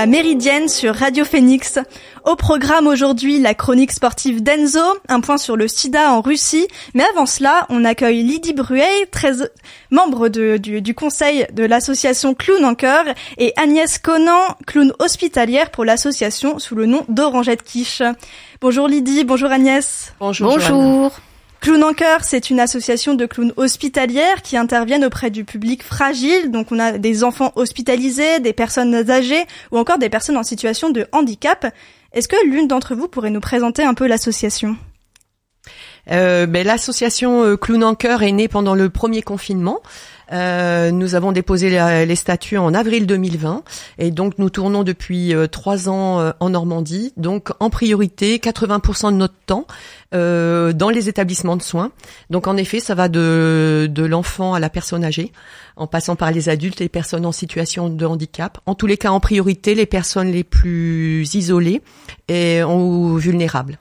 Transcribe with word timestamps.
La 0.00 0.06
Méridienne 0.06 0.70
sur 0.70 0.94
Radio 0.94 1.26
Phoenix. 1.26 1.78
Au 2.24 2.34
programme 2.34 2.86
aujourd'hui, 2.86 3.38
la 3.38 3.52
chronique 3.52 3.92
sportive 3.92 4.42
d'Enzo, 4.42 4.80
un 5.10 5.20
point 5.20 5.36
sur 5.36 5.56
le 5.56 5.68
sida 5.68 6.14
en 6.14 6.22
Russie. 6.22 6.66
Mais 6.94 7.04
avant 7.12 7.26
cela, 7.26 7.66
on 7.68 7.84
accueille 7.84 8.22
Lydie 8.22 8.54
Bruet, 8.54 9.04
13, 9.10 9.50
membre 9.90 10.30
de, 10.30 10.56
du, 10.56 10.80
du, 10.80 10.94
conseil 10.94 11.46
de 11.52 11.64
l'association 11.64 12.32
Clown 12.32 12.64
en 12.64 12.74
Cœur, 12.74 13.04
et 13.36 13.52
Agnès 13.58 13.98
Conan, 13.98 14.40
clown 14.66 14.94
hospitalière 15.00 15.70
pour 15.70 15.84
l'association 15.84 16.58
sous 16.58 16.76
le 16.76 16.86
nom 16.86 17.04
d'Orangette 17.10 17.62
Quiche. 17.62 18.00
Bonjour 18.62 18.88
Lydie, 18.88 19.24
bonjour 19.24 19.50
Agnès. 19.50 20.14
Bonjour. 20.18 20.54
Bonjour. 20.54 21.12
Clown 21.60 21.84
en 21.84 21.92
cœur, 21.92 22.24
c'est 22.24 22.48
une 22.48 22.58
association 22.58 23.14
de 23.14 23.26
clowns 23.26 23.52
hospitalières 23.56 24.40
qui 24.42 24.56
interviennent 24.56 25.04
auprès 25.04 25.30
du 25.30 25.44
public 25.44 25.82
fragile. 25.82 26.50
Donc 26.50 26.72
on 26.72 26.78
a 26.78 26.92
des 26.92 27.22
enfants 27.22 27.52
hospitalisés, 27.54 28.40
des 28.40 28.54
personnes 28.54 29.10
âgées 29.10 29.44
ou 29.70 29.78
encore 29.78 29.98
des 29.98 30.08
personnes 30.08 30.38
en 30.38 30.42
situation 30.42 30.88
de 30.88 31.06
handicap. 31.12 31.72
Est-ce 32.12 32.28
que 32.28 32.46
l'une 32.46 32.66
d'entre 32.66 32.94
vous 32.94 33.08
pourrait 33.08 33.30
nous 33.30 33.40
présenter 33.40 33.84
un 33.84 33.92
peu 33.92 34.06
l'association? 34.06 34.76
Euh, 36.10 36.46
ben, 36.46 36.66
L'association 36.66 37.44
euh, 37.44 37.56
Clown 37.56 37.84
en 37.84 37.94
est 37.94 38.32
née 38.32 38.48
pendant 38.48 38.74
le 38.74 38.88
premier 38.88 39.20
confinement. 39.20 39.80
Euh, 40.32 40.90
nous 40.90 41.14
avons 41.14 41.32
déposé 41.32 41.70
les 41.70 42.16
statuts 42.16 42.58
en 42.58 42.74
avril 42.74 43.06
2020 43.06 43.62
et 43.98 44.10
donc 44.10 44.38
nous 44.38 44.50
tournons 44.50 44.84
depuis 44.84 45.34
euh, 45.34 45.46
trois 45.46 45.88
ans 45.88 46.20
euh, 46.20 46.30
en 46.40 46.50
Normandie. 46.50 47.12
Donc 47.16 47.50
en 47.60 47.70
priorité, 47.70 48.38
80% 48.38 49.12
de 49.12 49.16
notre 49.16 49.34
temps 49.46 49.66
dans 50.12 50.90
les 50.92 51.08
établissements 51.08 51.56
de 51.56 51.62
soins. 51.62 51.92
Donc 52.30 52.48
en 52.48 52.56
effet, 52.56 52.80
ça 52.80 52.94
va 52.94 53.08
de, 53.08 53.88
de 53.88 54.04
l'enfant 54.04 54.54
à 54.54 54.60
la 54.60 54.68
personne 54.68 55.04
âgée, 55.04 55.32
en 55.76 55.86
passant 55.86 56.16
par 56.16 56.32
les 56.32 56.48
adultes 56.48 56.80
et 56.80 56.84
les 56.84 56.88
personnes 56.88 57.24
en 57.26 57.32
situation 57.32 57.88
de 57.88 58.06
handicap. 58.06 58.58
En 58.66 58.74
tous 58.74 58.86
les 58.86 58.96
cas, 58.96 59.12
en 59.12 59.20
priorité, 59.20 59.76
les 59.76 59.86
personnes 59.86 60.32
les 60.32 60.44
plus 60.44 61.32
isolées 61.34 61.82
et 62.28 62.64
ou 62.64 63.16
vulnérables. 63.18 63.78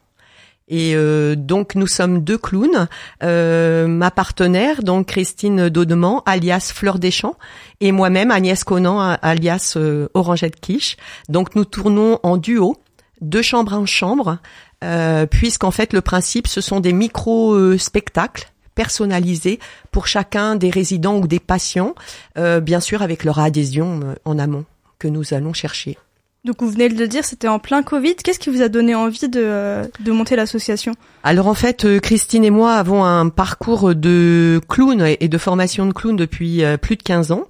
Et 0.70 0.96
euh, 0.96 1.36
donc 1.36 1.76
nous 1.76 1.88
sommes 1.88 2.24
deux 2.24 2.38
clowns. 2.38 2.88
Euh, 3.24 3.88
ma 3.88 4.12
partenaire, 4.12 4.84
donc 4.84 5.08
Christine 5.08 5.70
Daudement, 5.70 6.24
alias 6.26 6.72
Fleur 6.74 7.00
des 7.00 7.12
Champs, 7.12 7.36
et 7.82 7.92
moi-même 7.92 8.32
Agnès 8.32 8.64
Conan, 8.64 9.00
alias 9.00 9.74
euh, 9.76 10.08
Orangette 10.14 10.60
Quiche. 10.60 10.96
Donc 11.28 11.56
nous 11.56 11.66
tournons 11.66 12.20
en 12.24 12.38
duo, 12.38 12.78
deux 13.22 13.42
chambres 13.42 13.74
en 13.74 13.88
chambre, 13.88 14.38
euh, 14.84 15.26
puisqu'en 15.26 15.72
fait 15.72 15.92
le 15.92 16.02
principe 16.02 16.48
ce 16.48 16.62
sont 16.62 16.80
des 16.80 16.94
micro-spectacles 16.94 18.52
personnalisés 18.76 19.60
pour 19.92 20.08
chacun 20.08 20.56
des 20.56 20.70
résidents 20.70 21.18
ou 21.18 21.28
des 21.28 21.40
patients, 21.42 21.96
bien 22.38 22.80
sûr 22.80 23.02
avec 23.02 23.26
leur 23.26 23.40
adhésion 23.40 24.16
en 24.24 24.40
amont 24.40 24.64
que 25.00 25.10
nous 25.10 25.34
allons 25.34 25.52
chercher. 25.52 25.98
Donc 26.46 26.62
vous 26.62 26.70
venez 26.70 26.88
de 26.88 26.98
le 26.98 27.10
dire, 27.10 27.26
c'était 27.26 27.50
en 27.50 27.60
plein 27.60 27.84
Covid. 27.84 28.16
Qu'est-ce 28.16 28.40
qui 28.40 28.50
vous 28.50 28.62
a 28.62 28.70
donné 28.70 28.96
envie 28.96 29.28
de, 29.28 29.42
euh, 29.44 29.84
de 30.00 30.12
monter 30.14 30.38
l'association? 30.38 30.94
Alors 31.22 31.48
en 31.48 31.54
fait, 31.54 31.84
euh, 31.84 32.00
Christine 32.00 32.46
et 32.46 32.50
moi 32.50 32.76
avons 32.76 33.04
un 33.04 33.28
parcours 33.28 33.94
de 33.94 34.62
clown 34.70 35.06
et 35.20 35.28
de 35.28 35.38
formation 35.38 35.86
de 35.86 35.92
clown 35.92 36.16
depuis 36.16 36.64
euh, 36.64 36.78
plus 36.78 36.96
de 36.96 37.04
15 37.04 37.34
ans. 37.34 37.44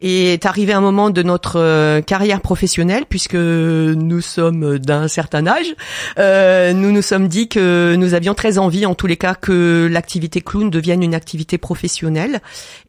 Et 0.00 0.34
est 0.34 0.46
arrivé 0.46 0.72
un 0.72 0.80
moment 0.80 1.10
de 1.10 1.24
notre 1.24 2.00
carrière 2.02 2.40
professionnelle, 2.40 3.04
puisque 3.08 3.34
nous 3.34 4.20
sommes 4.20 4.78
d'un 4.78 5.08
certain 5.08 5.44
âge, 5.46 5.74
nous 6.18 6.92
nous 6.92 7.02
sommes 7.02 7.26
dit 7.26 7.48
que 7.48 7.96
nous 7.98 8.14
avions 8.14 8.34
très 8.34 8.58
envie, 8.58 8.86
en 8.86 8.94
tous 8.94 9.06
les 9.06 9.16
cas, 9.16 9.34
que 9.34 9.88
l'activité 9.90 10.40
clown 10.40 10.70
devienne 10.70 11.02
une 11.02 11.14
activité 11.14 11.56
professionnelle. 11.58 12.40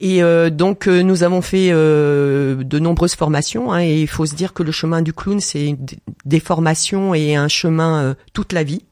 Et 0.01 0.21
donc 0.51 0.87
nous 0.87 1.23
avons 1.23 1.41
fait 1.41 1.71
de 1.71 2.79
nombreuses 2.79 3.15
formations. 3.15 3.71
Hein, 3.71 3.83
et 3.83 4.01
il 4.01 4.07
faut 4.07 4.25
se 4.25 4.35
dire 4.35 4.53
que 4.53 4.63
le 4.63 4.73
chemin 4.73 5.01
du 5.01 5.13
clown 5.13 5.39
c'est 5.47 5.77
des 6.25 6.39
formations 6.39 7.13
et 7.13 7.35
un 7.35 7.47
chemin 7.47 8.03
euh, 8.03 8.13
toute 8.33 8.53
la 8.53 8.63
vie. 8.63 8.83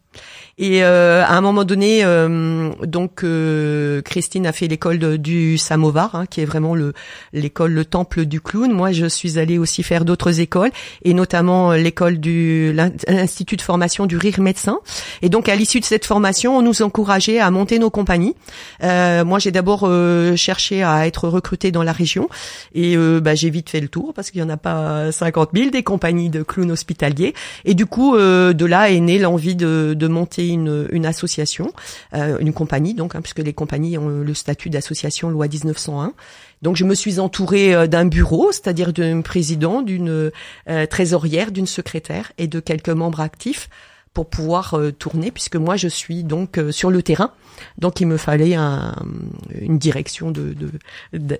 Et 0.57 0.83
euh, 0.83 1.21
à 1.25 1.35
un 1.35 1.41
moment 1.41 1.65
donné, 1.65 2.05
euh, 2.05 2.69
donc 2.85 3.25
euh, 3.25 4.01
Christine 4.01 4.47
a 4.47 4.53
fait 4.53 4.67
l'école 4.67 5.17
du 5.17 5.57
Samovar, 5.57 6.15
hein, 6.15 6.25
qui 6.27 6.39
est 6.39 6.45
vraiment 6.45 6.75
le 6.75 6.93
l'école, 7.33 7.73
le 7.73 7.83
temple 7.83 8.23
du 8.23 8.39
clown. 8.39 8.71
Moi, 8.71 8.93
je 8.93 9.05
suis 9.05 9.37
allée 9.37 9.57
aussi 9.57 9.83
faire 9.83 10.05
d'autres 10.05 10.39
écoles, 10.39 10.71
et 11.03 11.13
notamment 11.13 11.73
l'école 11.73 12.19
du 12.19 12.71
l'institut 12.71 13.57
de 13.57 13.61
formation 13.61 14.05
du 14.05 14.15
rire 14.15 14.39
médecin. 14.39 14.79
Et 15.21 15.27
donc, 15.27 15.49
à 15.49 15.57
l'issue 15.57 15.81
de 15.81 15.85
cette 15.85 16.05
formation, 16.05 16.57
on 16.57 16.61
nous 16.61 16.81
encourageait 16.81 17.39
à 17.39 17.51
monter 17.51 17.77
nos 17.77 17.89
compagnies. 17.89 18.35
moi, 18.81 19.39
j'ai 19.39 19.51
d'abord 19.51 19.89
cherché 20.37 20.83
à 20.83 21.05
être 21.05 21.27
recrutée 21.27 21.71
dans 21.71 21.83
la 21.83 21.91
région, 21.91 22.29
et 22.73 22.95
bah, 22.95 23.35
j'ai 23.35 23.49
vite 23.49 23.69
fait 23.69 23.81
le 23.81 23.89
tour 23.89 24.13
parce 24.13 24.31
qu'il 24.31 24.39
y 24.39 24.43
en 24.43 24.49
a 24.49 24.57
pas 24.57 25.11
50 25.11 25.49
000 25.53 25.69
des 25.71 25.83
compagnies 25.83 26.29
de 26.29 26.43
clowns 26.43 26.71
hospitaliers. 26.71 27.33
Et 27.65 27.73
du 27.73 27.85
coup, 27.85 28.15
de 28.17 28.65
là 28.65 28.89
est 28.89 29.01
née 29.01 29.19
l'envie 29.19 29.55
de, 29.55 29.93
de 29.97 30.07
monter 30.07 30.44
une, 30.49 31.05
association, 31.05 31.73
euh, 32.13 32.37
une 32.39 32.53
compagnie 32.53 32.93
donc, 32.93 33.15
hein, 33.15 33.21
puisque 33.21 33.39
les 33.39 33.53
compagnies 33.53 33.97
ont 33.97 34.07
le 34.07 34.33
statut 34.33 34.69
d'association 34.69 35.29
loi 35.29 35.47
1901. 35.47 36.13
Donc 36.61 36.75
je 36.75 36.85
me 36.85 36.95
suis 36.95 37.19
entourée 37.19 37.75
euh, 37.75 37.87
d'un 37.87 38.05
bureau, 38.05 38.51
c'est-à-dire 38.51 38.93
d'un 38.93 39.21
président, 39.21 39.81
d'une 39.81 40.31
euh, 40.69 40.85
trésorière, 40.87 41.51
d'une 41.51 41.67
secrétaire 41.67 42.31
et 42.37 42.47
de 42.47 42.59
quelques 42.59 42.89
membres 42.89 43.21
actifs 43.21 43.69
pour 44.13 44.29
pouvoir 44.29 44.79
tourner, 44.97 45.29
puisque 45.29 45.57
moi 45.57 45.75
je 45.75 45.89
suis 45.89 46.23
donc 46.23 46.57
sur 46.71 46.89
le 46.89 47.03
terrain. 47.03 47.31
Donc 47.79 47.99
il 47.99 48.07
me 48.07 48.15
fallait 48.15 48.55
une 48.55 49.77
direction 49.77 50.31
de, 50.31 50.55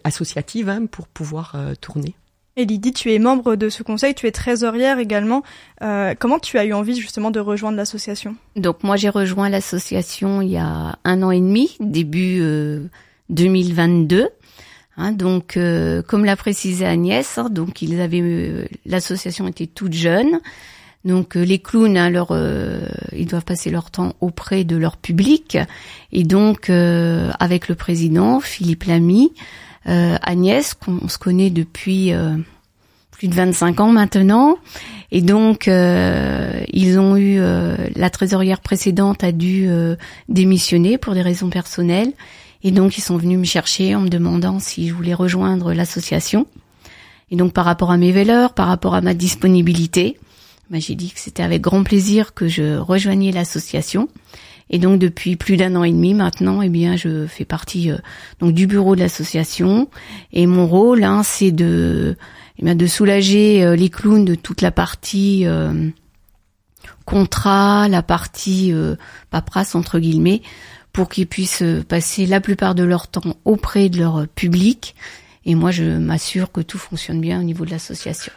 associative 0.04 0.68
hein, 0.68 0.86
pour 0.86 1.08
pouvoir 1.08 1.56
tourner. 1.80 2.16
Et 2.58 2.66
Lydie, 2.66 2.94
tu 2.94 3.14
es 3.14 3.20
membre 3.20 3.58
de 3.58 3.68
ce 3.68 3.84
conseil, 3.84 4.16
tu 4.16 4.28
es 4.28 4.32
trésorière 4.32 4.98
également. 4.98 5.44
Euh, 5.82 6.14
comment 6.18 6.40
tu 6.40 6.58
as 6.58 6.64
eu 6.64 6.72
envie 6.72 6.96
justement 6.96 7.30
de 7.30 7.42
rejoindre 7.42 7.76
l'association? 7.76 8.36
Donc 8.56 8.82
moi 8.82 8.96
j'ai 8.96 9.10
rejoint 9.10 9.50
l'association 9.50 10.42
il 10.42 10.52
y 10.52 10.58
a 10.58 10.98
un 11.04 11.24
an 11.24 11.32
et 11.32 11.42
demi, 11.42 11.76
début 11.82 12.42
2022. 13.30 14.30
Hein, 14.98 15.12
donc, 15.12 15.58
euh, 15.58 16.02
comme 16.02 16.24
l'a 16.24 16.38
précisé 16.38 16.86
Agnès, 16.86 17.38
hein, 17.38 17.50
donc 17.50 17.82
ils 17.82 18.00
avaient 18.00 18.22
euh, 18.22 18.66
l'association 18.86 19.46
était 19.48 19.68
toute 19.68 19.92
jeune. 19.92 20.40
Donc 21.04 21.36
les 21.36 21.60
clowns, 21.60 21.98
hein, 21.98 22.10
leur, 22.10 22.36
ils 23.12 23.28
doivent 23.28 23.44
passer 23.44 23.70
leur 23.70 23.92
temps 23.92 24.14
auprès 24.22 24.64
de 24.64 24.76
leur 24.76 24.98
public. 24.98 25.56
Et 26.12 26.24
donc 26.24 26.72
avec 26.72 27.68
le 27.68 27.76
président 27.76 28.40
Philippe 28.40 28.86
Lamy, 28.86 29.32
euh, 29.32 29.75
Agnès, 29.86 30.74
qu'on 30.74 31.08
se 31.08 31.18
connaît 31.18 31.50
depuis 31.50 32.14
euh, 32.14 32.36
plus 33.12 33.28
de 33.28 33.36
25 33.36 33.80
ans 33.80 33.92
maintenant. 33.92 34.58
Et 35.12 35.22
donc, 35.22 35.68
euh, 35.68 36.64
ils 36.74 37.00
ont 37.00 37.16
eu 37.16 37.40
la 37.96 38.10
trésorière 38.10 38.60
précédente 38.60 39.24
a 39.24 39.32
dû 39.32 39.70
démissionner 40.28 40.98
pour 40.98 41.14
des 41.14 41.22
raisons 41.22 41.50
personnelles. 41.50 42.12
Et 42.64 42.72
donc, 42.72 42.98
ils 42.98 43.02
sont 43.02 43.18
venus 43.18 43.38
me 43.38 43.46
chercher 43.46 43.96
en 43.96 44.02
me 44.02 44.10
demandant 44.10 44.60
si 44.60 44.88
je 44.88 44.94
voulais 44.94 45.14
rejoindre 45.14 45.74
l'association. 45.74 46.48
Et 47.32 47.36
donc, 47.36 47.54
par 47.54 47.66
rapport 47.66 47.92
à 47.92 47.98
mes 47.98 48.12
valeurs, 48.12 48.54
par 48.54 48.68
rapport 48.68 48.96
à 48.96 49.02
ma 49.02 49.14
disponibilité, 49.14 50.18
bah, 50.70 50.80
j'ai 50.80 50.96
dit 50.96 51.12
que 51.12 51.20
c'était 51.20 51.44
avec 51.44 51.62
grand 51.62 51.84
plaisir 51.84 52.34
que 52.34 52.48
je 52.48 52.78
rejoignais 52.78 53.32
l'association. 53.32 54.10
Et 54.70 54.80
donc 54.80 55.00
depuis 55.00 55.36
plus 55.36 55.58
d'un 55.58 55.76
an 55.76 55.84
et 55.84 55.92
demi 55.92 56.14
maintenant, 56.14 56.62
eh 56.62 56.70
bien, 56.70 56.96
je 56.96 57.28
fais 57.28 57.46
partie 57.46 57.92
euh, 57.92 57.98
donc 58.40 58.54
du 58.54 58.68
bureau 58.68 58.96
de 58.96 59.02
l'association. 59.02 59.90
Et 60.34 60.48
mon 60.48 60.68
rôle, 60.68 61.04
hein, 61.04 61.22
c'est 61.24 61.52
de 61.52 62.18
eh 62.58 62.66
bien, 62.66 62.76
de 62.76 62.88
soulager 62.88 63.64
euh, 63.64 63.76
les 63.76 63.90
clowns 63.90 64.26
de 64.26 64.36
toute 64.36 64.62
la 64.62 64.72
partie 64.72 65.46
euh, 65.46 65.90
contrat, 67.06 67.88
la 67.88 68.02
partie 68.02 68.74
paperasse 69.30 69.76
entre 69.76 70.00
guillemets, 70.00 70.42
pour 70.92 71.08
qu'ils 71.08 71.28
puissent 71.28 71.64
passer 71.88 72.26
la 72.26 72.42
plupart 72.42 72.74
de 72.74 72.84
leur 72.84 73.08
temps 73.08 73.38
auprès 73.46 73.90
de 73.90 74.00
leur 74.00 74.28
public. 74.28 74.96
Et 75.46 75.54
moi, 75.54 75.70
je 75.70 75.84
m'assure 75.84 76.52
que 76.52 76.62
tout 76.62 76.80
fonctionne 76.80 77.22
bien 77.22 77.40
au 77.40 77.44
niveau 77.44 77.64
de 77.66 77.70
l'association. 77.70 78.32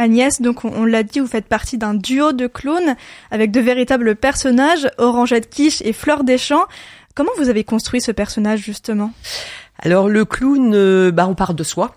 Agnès, 0.00 0.40
donc 0.40 0.64
on, 0.64 0.86
l'a 0.86 1.02
dit, 1.02 1.20
vous 1.20 1.26
faites 1.26 1.46
partie 1.46 1.76
d'un 1.76 1.92
duo 1.92 2.32
de 2.32 2.46
clowns 2.46 2.96
avec 3.30 3.50
de 3.50 3.60
véritables 3.60 4.16
personnages, 4.16 4.88
Orangette 4.96 5.50
Quiche 5.50 5.82
et 5.82 5.92
Fleur 5.92 6.24
Deschamps. 6.24 6.64
Comment 7.14 7.30
vous 7.36 7.50
avez 7.50 7.64
construit 7.64 8.00
ce 8.00 8.10
personnage 8.10 8.60
justement? 8.60 9.12
Alors 9.78 10.08
le 10.08 10.24
clown, 10.24 10.72
euh, 10.74 11.10
bah 11.10 11.26
on 11.28 11.34
part 11.34 11.52
de 11.52 11.62
soi. 11.62 11.94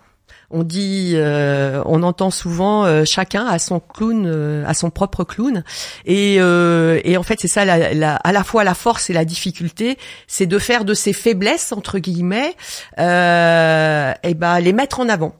On 0.50 0.64
dit, 0.64 1.14
euh, 1.16 1.82
on 1.86 2.04
entend 2.04 2.30
souvent 2.30 2.84
euh, 2.84 3.06
chacun 3.06 3.46
a 3.46 3.58
son 3.58 3.80
clown, 3.80 4.64
a 4.68 4.74
son 4.74 4.90
propre 4.90 5.24
clown, 5.24 5.64
et, 6.06 6.36
et 6.36 7.18
en 7.18 7.24
fait 7.24 7.40
c'est 7.40 7.48
ça 7.48 7.64
la, 7.64 7.94
la, 7.94 8.18
à 8.18 8.32
la 8.32 8.44
fois 8.44 8.64
la 8.64 8.76
force 8.76 9.10
et 9.10 9.14
la 9.14 9.26
difficulté, 9.26 9.98
c'est 10.28 10.46
de 10.46 10.60
faire 10.60 10.84
de 10.84 10.94
ses 10.94 11.14
faiblesses 11.14 11.72
entre 11.72 12.00
guillemets, 12.00 12.54
et 12.98 14.34
ben 14.36 14.60
les 14.60 14.74
mettre 14.74 15.00
en 15.00 15.10
avant 15.10 15.34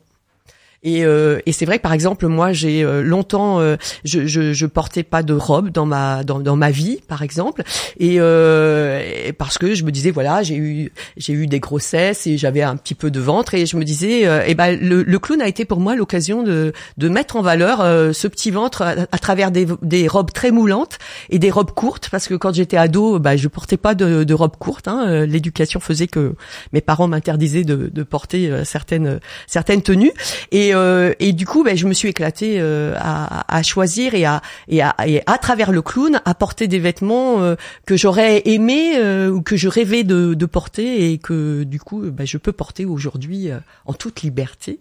Et, 0.84 1.06
euh, 1.06 1.40
et 1.46 1.52
c'est 1.54 1.66
vrai 1.66 1.78
que 1.78 1.84
par 1.84 1.94
exemple 1.94 2.28
moi 2.28 2.52
j'ai 2.52 2.84
euh, 2.84 3.02
longtemps 3.02 3.60
euh, 3.60 3.78
je, 4.04 4.26
je, 4.28 4.52
je 4.52 4.66
portais 4.66 5.04
pas 5.04 5.24
de 5.24 5.34
robe 5.34 5.70
dans 5.70 5.86
ma 5.86 6.24
dans, 6.24 6.40
dans 6.40 6.58
ma 6.58 6.72
vie 6.72 7.00
par 7.08 7.22
exemple. 7.22 7.64
Et, 8.00 8.16
et 8.16 9.34
parce 9.34 9.58
que 9.58 9.74
je 9.74 9.84
me 9.84 9.92
disais 9.92 10.12
voilà 10.12 10.44
j'ai 10.44 10.56
eu 10.56 10.92
j'ai 11.18 11.34
eu 11.34 11.48
des 11.48 11.60
grossesses 11.60 12.28
et 12.28 12.38
j'avais 12.38 12.62
un 12.62 12.76
petit 12.76 12.96
peu 12.96 13.12
de 13.12 13.20
ventre. 13.20 13.54
Et 13.54 13.66
je 13.66 13.78
me 13.78 13.84
disais 13.84 14.22
et 14.24 14.44
eh 14.48 14.56
ben 14.56 14.78
le, 14.80 15.04
le, 15.04 15.20
clown 15.20 15.42
a 15.42 15.48
été 15.48 15.66
pour 15.66 15.80
moi 15.80 15.96
l'occasion 15.96 16.44
de 16.44 16.74
de 16.98 17.10
mettre 17.10 17.38
en 17.38 17.42
valeur 17.42 17.80
ce 18.14 18.28
petit 18.28 18.52
ventre 18.52 18.82
à, 18.82 19.18
travers 19.20 19.52
des, 19.52 19.68
des 19.82 20.08
robes 20.08 20.32
très 20.32 20.52
moulantes 20.52 20.98
et 21.30 21.40
des 21.40 21.52
robes 21.52 21.72
courtes. 21.72 22.10
Parce 22.10 22.28
que 22.28 22.34
quand 22.36 22.54
j'étais 22.54 22.78
ado 22.78 23.20
bah 23.20 23.38
je 23.38 23.48
portais 23.48 23.78
pas 23.78 23.96
de, 23.96 24.24
de 24.24 24.34
robes 24.34 24.58
courtes 24.58 24.88
hein, 24.88 25.26
l'éducation 25.26 25.80
faisait 25.80 26.08
que 26.08 26.36
mes 26.74 26.82
parents 26.82 27.08
m'interdisaient 27.08 27.64
de, 27.64 27.90
de 27.94 28.04
porter 28.04 28.52
certaines 28.66 29.20
certaines 29.48 29.82
tenues. 29.82 30.14
Et 30.52 30.73
euh, 30.74 31.14
et 31.20 31.34
du 31.34 31.46
coup, 31.46 31.64
ben, 31.64 31.76
je 31.76 31.86
me 31.88 31.94
suis 31.94 32.10
éclatée 32.10 32.58
euh, 32.60 32.96
à, 32.98 33.56
à, 33.56 33.64
choisir 33.64 34.14
et 34.14 34.26
à, 34.26 34.42
et 34.68 34.82
à, 34.82 34.96
et 35.06 35.22
à 35.26 35.38
travers 35.38 35.72
le 35.72 35.82
clown, 35.82 36.22
à 36.26 36.34
porter 36.34 36.68
des 36.68 36.80
vêtements 36.80 37.42
euh, 37.42 37.56
que 37.86 37.96
j'aurais 37.96 38.42
aimé 38.46 39.00
ou 39.30 39.42
que 39.42 39.56
je 39.56 39.68
rêvais 39.68 40.04
de, 40.04 40.34
de, 40.34 40.46
porter 40.46 41.12
et 41.12 41.18
que 41.18 41.64
du 41.64 41.80
coup, 41.80 42.02
ben, 42.02 42.26
je 42.26 42.38
peux 42.38 42.52
porter 42.52 42.86
aujourd'hui 42.86 43.50
en 43.86 43.94
toute 43.94 44.22
liberté. 44.22 44.80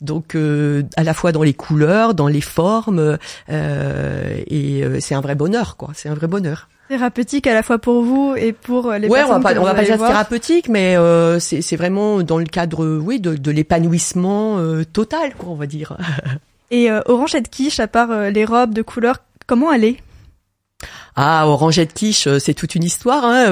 Donc, 0.00 0.34
à 0.34 1.02
la 1.02 1.14
fois 1.14 1.32
dans 1.32 1.42
les 1.42 1.54
couleurs, 1.54 2.14
dans 2.14 2.28
les 2.28 2.40
formes, 2.40 3.18
et 3.48 4.84
c'est 5.00 5.14
un 5.14 5.20
vrai 5.20 5.34
bonheur, 5.34 5.76
quoi. 5.76 5.90
C'est 5.94 6.08
un 6.08 6.14
vrai 6.14 6.26
bonheur 6.26 6.68
thérapeutique 6.90 7.46
à 7.46 7.54
la 7.54 7.62
fois 7.62 7.78
pour 7.78 8.02
vous 8.02 8.34
et 8.36 8.52
pour 8.52 8.90
les 8.90 9.06
ouais, 9.06 9.20
personnes 9.20 9.36
on 9.36 9.38
va 9.38 9.54
pas, 9.54 9.60
on 9.60 9.64
va 9.64 9.74
pas 9.74 9.84
dire 9.84 9.96
thérapeutique, 9.96 10.68
mais 10.68 10.96
euh, 10.96 11.38
c'est 11.38 11.76
vraiment 11.76 12.24
dans 12.24 12.38
le 12.38 12.46
cadre, 12.46 12.84
oui, 12.84 13.20
de, 13.20 13.36
de 13.36 13.50
l'épanouissement 13.52 14.58
euh, 14.58 14.84
total, 14.84 15.34
quoi, 15.38 15.50
on 15.50 15.54
va 15.54 15.66
dire. 15.66 15.96
et 16.72 16.90
euh, 16.90 17.00
Orangette 17.06 17.48
Quiche, 17.48 17.78
à 17.78 17.86
part 17.86 18.10
euh, 18.10 18.30
les 18.30 18.44
robes 18.44 18.74
de 18.74 18.82
couleur, 18.82 19.18
comment 19.46 19.72
elle 19.72 19.84
est? 19.84 19.96
Ah, 21.14 21.46
Orangette 21.46 21.92
Quiche, 21.92 22.26
c'est 22.38 22.54
toute 22.54 22.74
une 22.74 22.82
histoire. 22.82 23.24
Hein, 23.24 23.44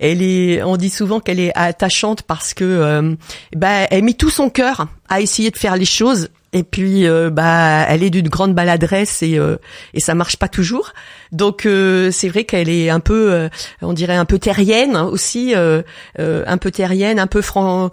elle 0.00 0.22
est, 0.22 0.62
on 0.64 0.76
dit 0.76 0.90
souvent 0.90 1.20
qu'elle 1.20 1.38
est 1.38 1.52
attachante 1.54 2.22
parce 2.22 2.52
que, 2.54 3.16
bah, 3.54 3.86
elle 3.90 4.02
met 4.02 4.14
tout 4.14 4.30
son 4.30 4.50
cœur 4.50 4.86
à 5.14 5.20
essayer 5.20 5.50
de 5.50 5.56
faire 5.56 5.76
les 5.76 5.84
choses 5.84 6.28
et 6.52 6.62
puis 6.62 7.06
euh, 7.06 7.30
bah 7.30 7.84
elle 7.88 8.02
est 8.02 8.10
d'une 8.10 8.28
grande 8.28 8.54
baladresse 8.54 9.22
et 9.22 9.38
euh, 9.38 9.56
et 9.92 10.00
ça 10.00 10.14
marche 10.14 10.36
pas 10.36 10.48
toujours. 10.48 10.92
Donc 11.32 11.66
euh, 11.66 12.10
c'est 12.10 12.28
vrai 12.28 12.44
qu'elle 12.44 12.68
est 12.68 12.90
un 12.90 13.00
peu 13.00 13.50
on 13.82 13.92
dirait 13.92 14.16
un 14.16 14.24
peu 14.24 14.38
terrienne 14.38 14.96
aussi 14.96 15.54
un 15.54 16.58
peu 16.58 16.70
terrienne, 16.70 17.18
un 17.18 17.26
peu 17.26 17.42
franc 17.42 17.90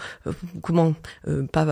comment 0.62 0.94
pas 1.52 1.66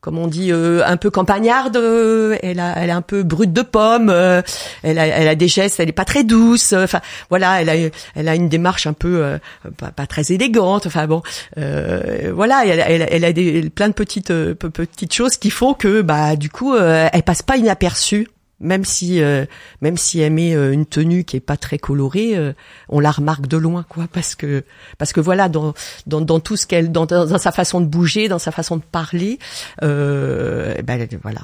comme 0.00 0.18
on 0.18 0.26
dit, 0.26 0.50
euh, 0.50 0.82
un 0.86 0.96
peu 0.96 1.10
campagnarde. 1.10 1.76
Euh, 1.76 2.36
elle, 2.42 2.58
a, 2.58 2.74
elle 2.78 2.88
est 2.88 2.92
un 2.92 3.02
peu 3.02 3.22
brute 3.22 3.52
de 3.52 3.62
pomme. 3.62 4.08
Euh, 4.08 4.40
elle, 4.82 4.98
a, 4.98 5.06
elle 5.06 5.28
a 5.28 5.34
des 5.34 5.48
gestes, 5.48 5.78
elle 5.78 5.90
est 5.90 5.92
pas 5.92 6.06
très 6.06 6.24
douce. 6.24 6.72
Enfin, 6.72 7.00
voilà, 7.28 7.60
elle 7.60 7.68
a, 7.68 7.90
elle 8.14 8.28
a 8.28 8.34
une 8.34 8.48
démarche 8.48 8.86
un 8.86 8.94
peu 8.94 9.38
pas, 9.76 9.90
pas, 9.90 10.06
très 10.06 10.32
élégante. 10.32 10.86
Enfin 10.86 11.06
bon, 11.06 11.22
voilà, 11.56 12.64
elle, 12.64 12.82
elle, 12.86 13.08
elle, 13.10 13.24
a 13.24 13.32
des, 13.32 13.68
plein 13.70 13.88
de 13.88 13.94
petites 13.94 14.29
petites 14.54 15.12
choses 15.12 15.36
qui 15.36 15.50
font 15.50 15.74
que, 15.74 16.02
bah, 16.02 16.36
du 16.36 16.50
coup, 16.50 16.76
elle 16.76 17.22
passe 17.22 17.42
pas 17.42 17.56
inaperçue 17.56 18.28
même 18.60 18.84
si 18.84 19.22
euh, 19.22 19.46
même 19.80 19.96
si 19.96 20.20
elle 20.20 20.34
met 20.34 20.54
euh, 20.54 20.72
une 20.72 20.86
tenue 20.86 21.24
qui 21.24 21.36
est 21.36 21.40
pas 21.40 21.56
très 21.56 21.78
colorée, 21.78 22.36
euh, 22.36 22.52
on 22.88 23.00
la 23.00 23.10
remarque 23.10 23.46
de 23.46 23.56
loin, 23.56 23.84
quoi, 23.88 24.06
parce 24.12 24.34
que 24.34 24.64
parce 24.98 25.12
que 25.12 25.20
voilà, 25.20 25.48
dans 25.48 25.74
dans, 26.06 26.20
dans 26.20 26.40
tout 26.40 26.56
ce 26.56 26.66
qu'elle, 26.66 26.92
dans, 26.92 27.06
dans, 27.06 27.38
sa 27.38 27.52
façon 27.52 27.80
de 27.80 27.86
bouger, 27.86 28.28
dans 28.28 28.38
sa 28.38 28.52
façon 28.52 28.76
de 28.76 28.82
parler, 28.82 29.38
eh 29.82 30.82
ben 30.82 31.08
voilà, 31.22 31.40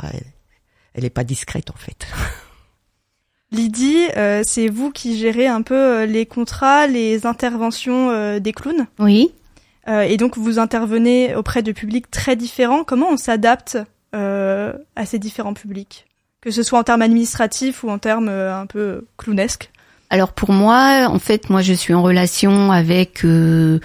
elle, 0.95 1.05
est 1.05 1.11
pas 1.11 1.25
discrète 1.25 1.71
en 1.71 1.79
fait. 1.79 2.07
Lydie, 3.53 4.09
c'est 4.45 4.69
vous 4.69 4.91
qui 4.91 5.19
gérez 5.19 5.47
un 5.47 5.63
peu 5.63 6.05
les 6.05 6.27
contrats, 6.27 6.87
les 6.87 7.27
interventions 7.27 8.39
des 8.39 8.53
clowns? 8.53 8.87
Oui. 8.99 9.33
Et 9.89 10.17
donc 10.17 10.37
vous 10.37 10.59
intervenez 10.59 11.35
auprès 11.37 11.63
de 11.63 11.73
publics 11.73 12.11
très 12.11 12.37
différents. 12.37 12.85
Comment 12.85 13.11
on 13.11 13.17
s'adapte 13.17 13.79
à 14.13 15.07
ces 15.07 15.19
différents 15.19 15.55
publics? 15.55 16.07
Que 16.47 16.53
ce 16.53 16.63
soit 16.63 16.79
en 16.79 16.85
termes 16.85 17.03
administratifs 17.03 17.83
ou 17.83 17.91
en 17.91 17.99
termes 17.99 18.29
euh, 18.29 18.57
un 18.57 18.67
peu 18.67 19.05
clownesques? 19.17 19.73
Alors 20.11 20.33
pour 20.33 20.53
moi, 20.53 21.09
en 21.09 21.19
fait, 21.19 21.51
moi 21.51 21.61
je 21.61 21.73
suis 21.73 21.93
en 21.93 22.03
relation 22.03 22.71
avec 22.71 23.25
euh, 23.25 23.81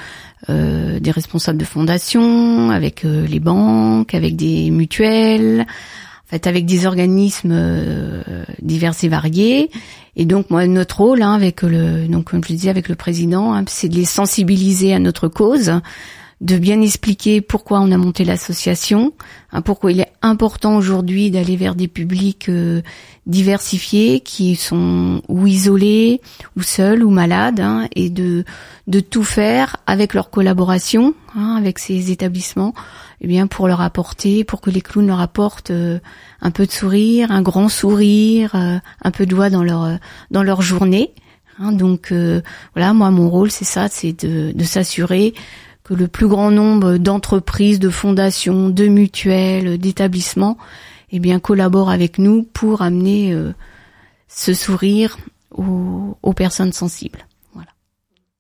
euh, 0.48 1.00
des 1.00 1.10
responsables 1.10 1.58
de 1.58 1.66
fondation, 1.66 2.70
avec 2.70 3.02
les 3.02 3.40
banques, 3.40 4.14
avec 4.14 4.36
des 4.36 4.70
mutuelles, 4.70 5.66
fait 6.32 6.48
avec 6.48 6.66
des 6.66 6.86
organismes 6.88 8.24
divers 8.62 8.96
et 9.04 9.08
variés. 9.08 9.70
Et 10.16 10.26
donc 10.26 10.50
moi 10.50 10.66
notre 10.68 11.02
rôle, 11.02 11.22
hein, 11.22 11.34
avec 11.34 11.62
le 11.62 12.08
donc 12.08 12.32
comme 12.32 12.44
je 12.44 12.54
disais 12.54 12.70
avec 12.70 12.90
le 12.90 12.96
président, 12.96 13.54
hein, 13.54 13.64
c'est 13.68 13.90
de 13.90 13.96
les 13.96 14.06
sensibiliser 14.06 14.94
à 14.94 15.00
notre 15.00 15.28
cause 15.28 15.72
de 16.42 16.58
bien 16.58 16.82
expliquer 16.82 17.40
pourquoi 17.40 17.80
on 17.82 17.92
a 17.92 17.98
monté 17.98 18.26
l'association, 18.26 19.14
hein, 19.52 19.62
pourquoi 19.62 19.92
il 19.92 20.00
est 20.00 20.12
important 20.24 20.76
aujourd'hui 20.76 21.30
d'aller 21.30 21.56
vers 21.56 21.76
des 21.76 21.88
publics 21.88 22.50
euh, 22.50 22.82
diversifiés 23.28 24.22
qui 24.22 24.56
sont 24.56 25.22
ou 25.30 25.46
isolés 25.46 26.20
ou 26.58 26.64
seuls 26.64 27.04
ou 27.04 27.12
malades, 27.12 27.60
hein, 27.60 27.88
et 27.96 28.10
de 28.10 28.44
de 28.88 29.00
tout 29.00 29.24
faire 29.24 29.78
avec 29.86 30.16
leur 30.16 30.32
collaboration, 30.32 31.14
hein, 31.36 31.56
avec 31.58 31.78
ces 31.78 32.12
établissements, 32.12 32.74
eh 33.22 33.28
bien 33.28 33.48
pour 33.48 33.68
leur 33.68 33.82
apporter, 33.82 34.44
pour 34.44 34.62
que 34.62 34.70
les 34.70 34.82
clowns 34.82 35.08
leur 35.08 35.22
apportent 35.22 35.72
euh, 35.72 36.00
un 36.42 36.52
peu 36.52 36.66
de 36.66 36.72
sourire, 36.72 37.32
un 37.32 37.42
grand 37.42 37.70
sourire, 37.70 38.56
euh, 38.56 38.80
un 39.04 39.12
peu 39.12 39.26
de 39.26 39.32
joie 39.32 39.50
dans 39.50 39.64
leur 39.64 39.98
dans 40.32 40.44
leur 40.44 40.62
journée. 40.62 41.14
donc 41.60 42.14
voilà, 42.74 42.94
moi 42.94 43.12
mon 43.12 43.30
rôle 43.30 43.52
c'est 43.52 43.66
ça, 43.66 43.88
c'est 43.90 44.26
de, 44.26 44.64
s'assurer 44.64 45.34
que 45.84 45.94
le 45.94 46.08
plus 46.08 46.28
grand 46.28 46.52
nombre 46.52 46.98
d'entreprises, 46.98 47.80
de 47.80 47.90
fondations, 47.90 48.70
de 48.70 48.88
mutuelles, 48.88 49.78
d'établissements, 49.78 50.58
eh 51.12 51.20
bien, 51.20 51.40
collaborent 51.40 51.90
avec 51.90 52.18
nous 52.18 52.44
pour 52.44 52.82
amener 52.82 53.34
euh, 53.34 53.54
ce 54.28 54.54
sourire 54.54 55.18
aux 55.54 56.34
personnes 56.34 56.72
sensibles. 56.72 57.26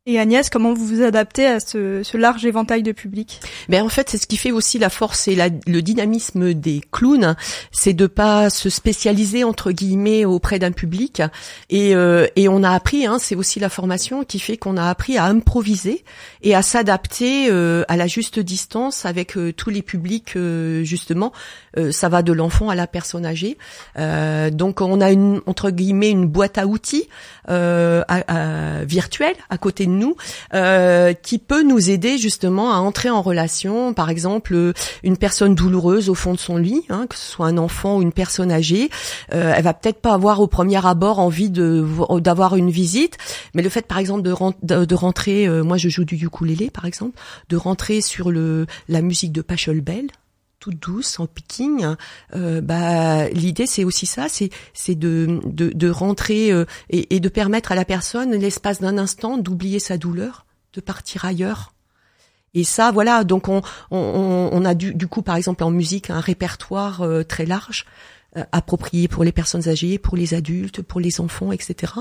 Et 0.07 0.17
Agnès, 0.17 0.49
comment 0.49 0.73
vous 0.73 0.87
vous 0.87 1.03
adaptez 1.03 1.45
à 1.45 1.59
ce, 1.59 2.01
ce 2.01 2.17
large 2.17 2.43
éventail 2.43 2.81
de 2.81 2.91
public? 2.91 3.39
Ben 3.69 3.83
en 3.83 3.89
fait, 3.89 4.09
c'est 4.09 4.17
ce 4.17 4.25
qui 4.25 4.37
fait 4.37 4.49
aussi 4.49 4.79
la 4.79 4.89
force 4.89 5.27
et 5.27 5.35
la, 5.35 5.49
le 5.67 5.81
dynamisme 5.83 6.55
des 6.55 6.81
clowns, 6.91 7.35
c'est 7.71 7.93
de 7.93 8.07
pas 8.07 8.49
se 8.49 8.71
spécialiser 8.71 9.43
entre 9.43 9.71
guillemets 9.71 10.25
auprès 10.25 10.57
d'un 10.57 10.71
public. 10.71 11.21
Et, 11.69 11.93
euh, 11.95 12.25
et 12.35 12.49
on 12.49 12.63
a 12.63 12.71
appris, 12.71 13.05
hein, 13.05 13.19
c'est 13.19 13.35
aussi 13.35 13.59
la 13.59 13.69
formation 13.69 14.23
qui 14.23 14.39
fait 14.39 14.57
qu'on 14.57 14.75
a 14.75 14.89
appris 14.89 15.19
à 15.19 15.25
improviser 15.25 16.03
et 16.41 16.55
à 16.55 16.63
s'adapter 16.63 17.51
euh, 17.51 17.83
à 17.87 17.95
la 17.95 18.07
juste 18.07 18.39
distance 18.39 19.05
avec 19.05 19.37
euh, 19.37 19.53
tous 19.53 19.69
les 19.69 19.83
publics 19.83 20.35
justement. 20.81 21.31
ça 21.91 22.09
va 22.09 22.23
de 22.23 22.33
l'enfant 22.33 22.69
à 22.69 22.75
la 22.75 22.87
personne 22.87 23.23
âgée. 23.25 23.57
donc 23.95 24.81
on 24.81 24.99
a 24.99 25.11
une 25.11 25.41
entre 25.45 25.69
guillemets 25.69 26.09
une 26.09 26.25
boîte 26.25 26.57
à 26.57 26.65
outils 26.65 27.07
virtuelle 27.47 29.35
à 29.49 29.57
côté 29.59 29.85
de 29.85 29.90
nous, 29.97 30.15
euh, 30.53 31.13
qui 31.13 31.37
peut 31.37 31.63
nous 31.63 31.89
aider 31.89 32.17
justement 32.17 32.73
à 32.73 32.77
entrer 32.77 33.09
en 33.09 33.21
relation, 33.21 33.93
par 33.93 34.09
exemple 34.09 34.73
une 35.03 35.17
personne 35.17 35.55
douloureuse 35.55 36.09
au 36.09 36.15
fond 36.15 36.33
de 36.33 36.39
son 36.39 36.57
lit, 36.57 36.83
hein, 36.89 37.05
que 37.07 37.15
ce 37.15 37.31
soit 37.31 37.47
un 37.47 37.57
enfant 37.57 37.97
ou 37.97 38.01
une 38.01 38.11
personne 38.11 38.51
âgée, 38.51 38.89
euh, 39.33 39.53
elle 39.55 39.63
va 39.63 39.73
peut-être 39.73 40.01
pas 40.01 40.13
avoir 40.13 40.39
au 40.39 40.47
premier 40.47 40.85
abord 40.85 41.19
envie 41.19 41.49
de 41.49 41.85
d'avoir 42.19 42.55
une 42.55 42.69
visite, 42.69 43.17
mais 43.53 43.61
le 43.61 43.69
fait 43.69 43.85
par 43.85 43.97
exemple 43.97 44.21
de, 44.21 44.85
de, 44.85 44.95
rentrer, 44.95 45.47
euh, 45.47 45.63
moi 45.63 45.77
je 45.77 45.89
joue 45.89 46.05
du 46.05 46.15
ukulélé 46.15 46.69
par 46.69 46.85
exemple, 46.85 47.19
de 47.49 47.57
rentrer 47.57 48.01
sur 48.01 48.31
le 48.31 48.65
la 48.89 49.01
musique 49.01 49.31
de 49.31 49.41
Pachelbel, 49.41 50.07
toute 50.61 50.79
douce, 50.79 51.19
en 51.19 51.25
picking, 51.25 51.85
euh, 52.35 52.61
bah 52.61 53.27
l'idée 53.29 53.65
c'est 53.65 53.83
aussi 53.83 54.05
ça, 54.05 54.29
c'est 54.29 54.51
c'est 54.73 54.95
de, 54.95 55.41
de, 55.43 55.89
rentrer 55.89 56.51
euh, 56.51 56.65
et, 56.89 57.19
de 57.19 57.29
permettre 57.29 57.71
à 57.71 57.75
la 57.75 57.83
personne 57.83 58.31
l'espace 58.35 58.79
d'un 58.79 58.97
instant 58.99 59.37
d'oublier 59.37 59.79
sa 59.79 59.97
douleur, 59.97 60.45
de 60.73 60.79
partir 60.79 61.25
ailleurs. 61.25 61.73
Et 62.53 62.63
ça, 62.63 62.91
voilà, 62.91 63.23
donc 63.23 63.47
on, 63.47 63.61
on, 63.89 64.49
on 64.51 64.65
a 64.65 64.75
du, 64.75 65.07
coup 65.07 65.23
par 65.23 65.35
exemple 65.35 65.63
en 65.63 65.71
musique 65.71 66.11
un 66.11 66.19
répertoire 66.19 67.01
euh, 67.01 67.23
très 67.23 67.45
large 67.45 67.85
approprié 68.53 69.09
pour 69.09 69.25
les 69.25 69.33
personnes 69.33 69.67
âgées, 69.67 69.97
pour 69.97 70.15
les 70.15 70.33
adultes, 70.33 70.81
pour 70.81 71.01
les 71.01 71.19
enfants, 71.19 71.51
etc. 71.51 71.93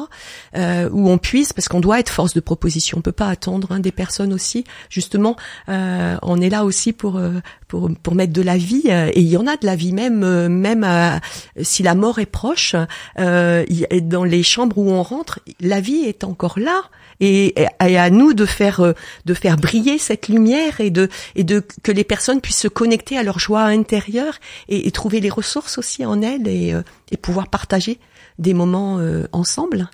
Euh, 0.56 0.88
où 0.92 1.10
on 1.10 1.18
puisse, 1.18 1.52
parce 1.52 1.68
qu'on 1.68 1.80
doit 1.80 1.98
être 1.98 2.10
force 2.10 2.34
de 2.34 2.40
proposition, 2.40 2.98
on 2.98 3.00
peut 3.00 3.10
pas 3.10 3.28
attendre 3.28 3.72
hein, 3.72 3.80
des 3.80 3.90
personnes 3.90 4.32
aussi. 4.32 4.64
Justement, 4.90 5.36
euh, 5.68 6.16
on 6.22 6.40
est 6.40 6.48
là 6.48 6.64
aussi 6.64 6.92
pour 6.92 7.16
euh, 7.16 7.40
pour 7.66 7.90
pour 8.02 8.14
mettre 8.14 8.32
de 8.32 8.42
la 8.42 8.56
vie, 8.56 8.84
et 8.86 9.20
il 9.20 9.26
y 9.26 9.36
en 9.36 9.46
a 9.46 9.56
de 9.56 9.66
la 9.66 9.74
vie 9.74 9.92
même 9.92 10.48
même 10.48 11.20
si 11.62 11.82
la 11.82 11.94
mort 11.94 12.18
est 12.18 12.26
proche. 12.26 12.74
dans 13.16 14.24
les 14.24 14.42
chambres 14.42 14.78
où 14.78 14.90
on 14.90 15.02
rentre, 15.02 15.40
la 15.60 15.80
vie 15.80 16.04
est 16.04 16.24
encore 16.24 16.58
là 16.58 16.82
et, 17.20 17.54
et, 17.86 17.98
à 17.98 18.10
nous 18.10 18.34
de 18.34 18.46
faire 18.46 18.94
de 19.24 19.34
faire 19.34 19.56
briller 19.56 19.98
cette 19.98 20.28
lumière 20.28 20.80
et 20.80 20.90
de 20.90 21.08
et 21.34 21.44
de 21.44 21.62
que 21.82 21.92
les 21.92 22.04
personnes 22.04 22.40
puissent 22.40 22.60
se 22.60 22.68
connecter 22.68 23.18
à 23.18 23.22
leur 23.22 23.38
joie 23.38 23.62
intérieure 23.62 24.38
et, 24.68 24.86
et 24.86 24.90
trouver 24.90 25.20
les 25.20 25.30
ressources 25.30 25.78
aussi 25.78 26.04
en 26.04 26.19
elles 26.22 26.48
et, 26.48 26.74
et 27.10 27.16
pouvoir 27.16 27.48
partager 27.48 27.98
des 28.38 28.54
moments 28.54 29.00
ensemble. 29.32 29.88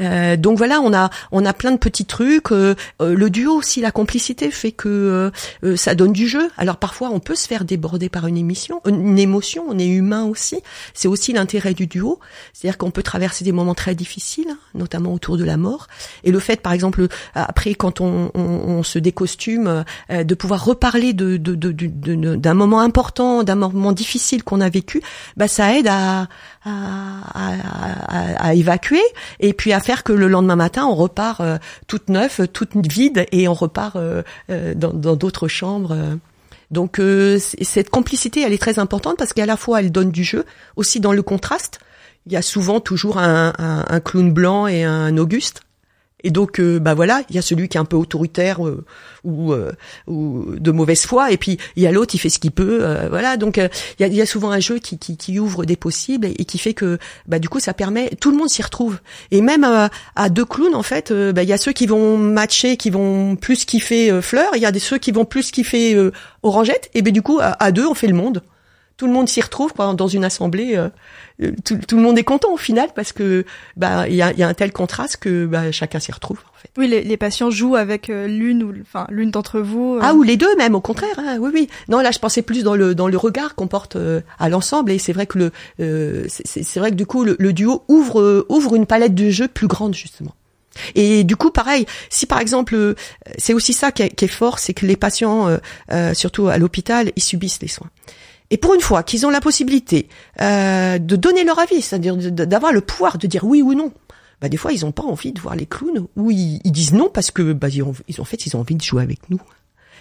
Euh, 0.00 0.36
donc 0.36 0.58
voilà, 0.58 0.80
on 0.80 0.92
a 0.92 1.10
on 1.32 1.44
a 1.44 1.52
plein 1.52 1.72
de 1.72 1.76
petits 1.76 2.04
trucs. 2.04 2.52
Euh, 2.52 2.74
euh, 3.02 3.14
le 3.14 3.30
duo 3.30 3.54
aussi, 3.54 3.80
la 3.80 3.90
complicité 3.90 4.50
fait 4.50 4.72
que 4.72 5.30
ça 5.76 5.94
donne 5.94 6.12
du 6.12 6.28
jeu. 6.28 6.50
Alors 6.56 6.76
parfois, 6.76 7.10
on 7.12 7.20
peut 7.20 7.34
se 7.34 7.46
faire 7.46 7.64
déborder 7.64 8.08
par 8.08 8.26
une 8.26 8.36
émission, 8.36 8.80
une 8.86 9.18
émotion. 9.18 9.64
On 9.68 9.78
est 9.78 9.86
humain 9.86 10.24
aussi. 10.24 10.60
C'est 10.94 11.08
aussi 11.08 11.32
l'intérêt 11.32 11.74
du 11.74 11.86
duo, 11.86 12.18
c'est-à-dire 12.52 12.78
qu'on 12.78 12.90
peut 12.90 13.02
traverser 13.02 13.44
des 13.44 13.52
moments 13.52 13.74
très 13.74 13.94
difficiles, 13.94 14.56
notamment 14.74 15.12
autour 15.12 15.36
de 15.36 15.44
la 15.44 15.56
mort. 15.56 15.86
Et 16.24 16.30
le 16.30 16.40
fait, 16.40 16.60
par 16.60 16.72
exemple, 16.72 17.06
après 17.34 17.74
quand 17.74 18.00
on, 18.00 18.30
on, 18.34 18.40
on 18.40 18.82
se 18.82 18.98
décostume, 18.98 19.84
de 20.10 20.34
pouvoir 20.34 20.64
reparler 20.64 21.12
de, 21.12 21.36
de, 21.36 21.54
de, 21.54 22.36
d'un 22.36 22.54
moment 22.54 22.80
important, 22.80 23.42
d'un 23.42 23.54
moment 23.54 23.92
difficile 23.92 24.42
qu'on 24.42 24.60
a 24.60 24.68
vécu, 24.68 25.02
bah 25.36 25.48
ça 25.48 25.76
aide 25.76 25.88
à, 25.88 26.28
à, 26.68 27.56
à, 28.08 28.48
à, 28.48 28.54
évacuer 28.54 29.02
et 29.40 29.52
puis 29.52 29.72
à 29.72 29.80
faire 29.80 30.04
que 30.04 30.12
le 30.12 30.28
lendemain 30.28 30.56
matin 30.56 30.86
on 30.86 30.94
repart 30.94 31.40
euh, 31.40 31.58
toute 31.86 32.08
neuve, 32.08 32.48
toute 32.48 32.74
vide 32.86 33.26
et 33.32 33.48
on 33.48 33.54
repart 33.54 33.96
euh, 33.96 34.22
euh, 34.50 34.74
dans 34.74 35.16
d'autres 35.16 35.48
chambres. 35.48 35.96
Donc 36.70 37.00
cette 37.38 37.90
complicité 37.90 38.42
elle 38.42 38.52
est 38.52 38.58
très 38.58 38.78
importante 38.78 39.16
parce 39.16 39.32
qu'à 39.32 39.46
la 39.46 39.56
fois 39.56 39.80
elle 39.80 39.90
donne 39.90 40.10
du 40.10 40.24
jeu, 40.24 40.44
aussi 40.76 41.00
dans 41.00 41.12
le 41.12 41.22
contraste. 41.22 41.80
Il 42.26 42.32
y 42.32 42.36
a 42.36 42.42
souvent 42.42 42.80
toujours 42.80 43.18
un, 43.18 43.54
un, 43.58 43.84
un 43.88 44.00
clown 44.00 44.30
blanc 44.32 44.66
et 44.66 44.84
un 44.84 45.16
Auguste 45.16 45.62
et 46.24 46.30
donc, 46.30 46.58
euh, 46.58 46.80
bah 46.80 46.94
voilà, 46.94 47.22
il 47.30 47.36
y 47.36 47.38
a 47.38 47.42
celui 47.42 47.68
qui 47.68 47.76
est 47.76 47.80
un 47.80 47.84
peu 47.84 47.96
autoritaire 47.96 48.66
euh, 48.66 48.84
ou, 49.22 49.52
euh, 49.52 49.72
ou, 50.08 50.46
de 50.58 50.70
mauvaise 50.72 51.02
foi, 51.02 51.30
et 51.30 51.36
puis 51.36 51.58
il 51.76 51.82
y 51.84 51.86
a 51.86 51.92
l'autre, 51.92 52.14
il 52.14 52.18
fait 52.18 52.28
ce 52.28 52.40
qu'il 52.40 52.50
peut, 52.50 52.84
voilà. 53.08 53.36
Donc, 53.36 53.56
il 53.56 53.70
y 54.00 54.04
a, 54.04 54.08
y, 54.08 54.20
a, 54.20 54.26
souvent 54.26 54.50
un 54.50 54.58
jeu 54.58 54.78
qui, 54.78 54.98
qui, 54.98 55.16
qui, 55.16 55.38
ouvre 55.38 55.64
des 55.64 55.76
possibles 55.76 56.26
et, 56.26 56.44
qui 56.44 56.58
fait 56.58 56.74
que, 56.74 56.98
bah 57.26 57.38
du 57.38 57.48
coup, 57.48 57.60
ça 57.60 57.72
permet, 57.72 58.10
tout 58.20 58.30
le 58.30 58.36
monde 58.36 58.48
s'y 58.48 58.62
retrouve. 58.62 58.98
Et 59.30 59.40
même 59.40 59.64
à 60.16 60.28
deux 60.28 60.44
clowns, 60.44 60.74
en 60.74 60.82
fait, 60.82 61.12
bah, 61.12 61.42
il 61.42 61.48
y 61.48 61.52
a 61.52 61.58
ceux 61.58 61.72
qui 61.72 61.86
vont 61.86 62.18
matcher, 62.18 62.76
qui 62.76 62.90
vont 62.90 63.36
plus 63.36 63.64
kiffer 63.64 64.20
Fleur, 64.20 64.50
il 64.54 64.62
y 64.62 64.66
a 64.66 64.72
des 64.72 64.78
ceux 64.80 64.98
qui 64.98 65.12
vont 65.12 65.24
plus 65.24 65.50
kiffer 65.50 66.10
Orangette, 66.42 66.90
et 66.94 67.02
ben 67.02 67.12
du 67.12 67.22
coup, 67.22 67.38
à, 67.40 67.72
deux, 67.72 67.86
on 67.86 67.94
fait 67.94 68.08
le 68.08 68.14
monde. 68.14 68.42
Tout 68.98 69.06
le 69.06 69.12
monde 69.12 69.28
s'y 69.28 69.40
retrouve 69.40 69.72
quoi, 69.72 69.94
dans 69.94 70.08
une 70.08 70.24
assemblée 70.24 70.76
tout, 71.64 71.78
tout, 71.86 71.96
le 71.96 72.02
monde 72.02 72.18
est 72.18 72.24
content 72.24 72.52
au 72.52 72.56
final 72.56 72.88
parce 72.94 73.12
que 73.12 73.44
bah 73.76 74.08
il 74.08 74.14
y 74.14 74.22
a, 74.22 74.32
y 74.32 74.42
a, 74.42 74.48
un 74.48 74.54
tel 74.54 74.72
contraste 74.72 75.18
que 75.18 75.46
bah, 75.46 75.70
chacun 75.70 76.00
s'y 76.00 76.10
retrouve. 76.10 76.38
En 76.38 76.58
fait. 76.58 76.70
Oui, 76.76 76.88
les, 76.88 77.02
les 77.02 77.16
patients 77.16 77.50
jouent 77.50 77.76
avec 77.76 78.10
euh, 78.10 78.26
l'une 78.26 78.64
ou 78.64 78.72
enfin 78.82 79.06
l'une 79.10 79.30
d'entre 79.30 79.60
vous. 79.60 79.94
Euh. 79.94 80.00
Ah 80.02 80.14
ou 80.14 80.22
les 80.22 80.36
deux 80.36 80.54
même 80.56 80.74
au 80.74 80.80
contraire. 80.80 81.18
Hein, 81.18 81.38
oui 81.40 81.50
oui. 81.54 81.68
Non 81.88 82.00
là 82.00 82.10
je 82.10 82.18
pensais 82.18 82.42
plus 82.42 82.64
dans 82.64 82.74
le 82.74 82.94
dans 82.94 83.06
le 83.06 83.16
regard 83.16 83.54
qu'on 83.54 83.68
porte 83.68 83.94
euh, 83.96 84.20
à 84.40 84.48
l'ensemble 84.48 84.90
et 84.90 84.98
c'est 84.98 85.12
vrai 85.12 85.26
que 85.26 85.38
le 85.78 86.26
c'est 86.28 86.80
vrai 86.80 86.90
que 86.90 86.96
du 86.96 87.06
coup 87.06 87.24
le, 87.24 87.36
le, 87.38 87.52
duo 87.52 87.84
ouvre 87.88 88.44
ouvre 88.48 88.74
une 88.74 88.86
palette 88.86 89.14
de 89.14 89.30
jeux 89.30 89.48
plus 89.48 89.68
grande 89.68 89.94
justement. 89.94 90.34
Et 90.94 91.24
du 91.24 91.34
coup, 91.34 91.50
pareil, 91.50 91.86
si 92.08 92.26
par 92.26 92.38
exemple, 92.38 92.94
c'est 93.36 93.52
aussi 93.52 93.72
ça 93.72 93.90
qui 93.90 94.02
est, 94.02 94.10
qui 94.10 94.26
est 94.26 94.28
fort, 94.28 94.60
c'est 94.60 94.74
que 94.74 94.86
les 94.86 94.94
patients, 94.94 95.58
euh, 95.90 96.14
surtout 96.14 96.46
à 96.46 96.56
l'hôpital, 96.56 97.10
ils 97.16 97.22
subissent 97.22 97.60
les 97.60 97.68
soins. 97.68 97.90
Et 98.50 98.56
pour 98.56 98.74
une 98.74 98.80
fois 98.80 99.02
qu'ils 99.02 99.26
ont 99.26 99.30
la 99.30 99.40
possibilité 99.40 100.08
euh, 100.40 100.98
de 100.98 101.16
donner 101.16 101.44
leur 101.44 101.58
avis, 101.58 101.82
c'est-à-dire 101.82 102.16
d'avoir 102.16 102.72
le 102.72 102.80
pouvoir 102.80 103.18
de 103.18 103.26
dire 103.26 103.44
oui 103.44 103.60
ou 103.60 103.74
non, 103.74 103.92
bah 104.40 104.48
des 104.48 104.56
fois 104.56 104.72
ils 104.72 104.84
n'ont 104.84 104.92
pas 104.92 105.02
envie 105.02 105.32
de 105.32 105.40
voir 105.40 105.54
les 105.54 105.66
clowns 105.66 106.06
ou 106.16 106.30
ils, 106.30 106.60
disent 106.64 106.92
non 106.92 107.10
parce 107.12 107.30
que 107.30 107.52
bah 107.52 107.68
ils 107.68 107.82
ont, 107.82 107.94
ils 108.08 108.20
ont 108.20 108.22
en 108.22 108.24
fait 108.24 108.46
ils 108.46 108.56
ont 108.56 108.60
envie 108.60 108.76
de 108.76 108.82
jouer 108.82 109.02
avec 109.02 109.28
nous. 109.30 109.40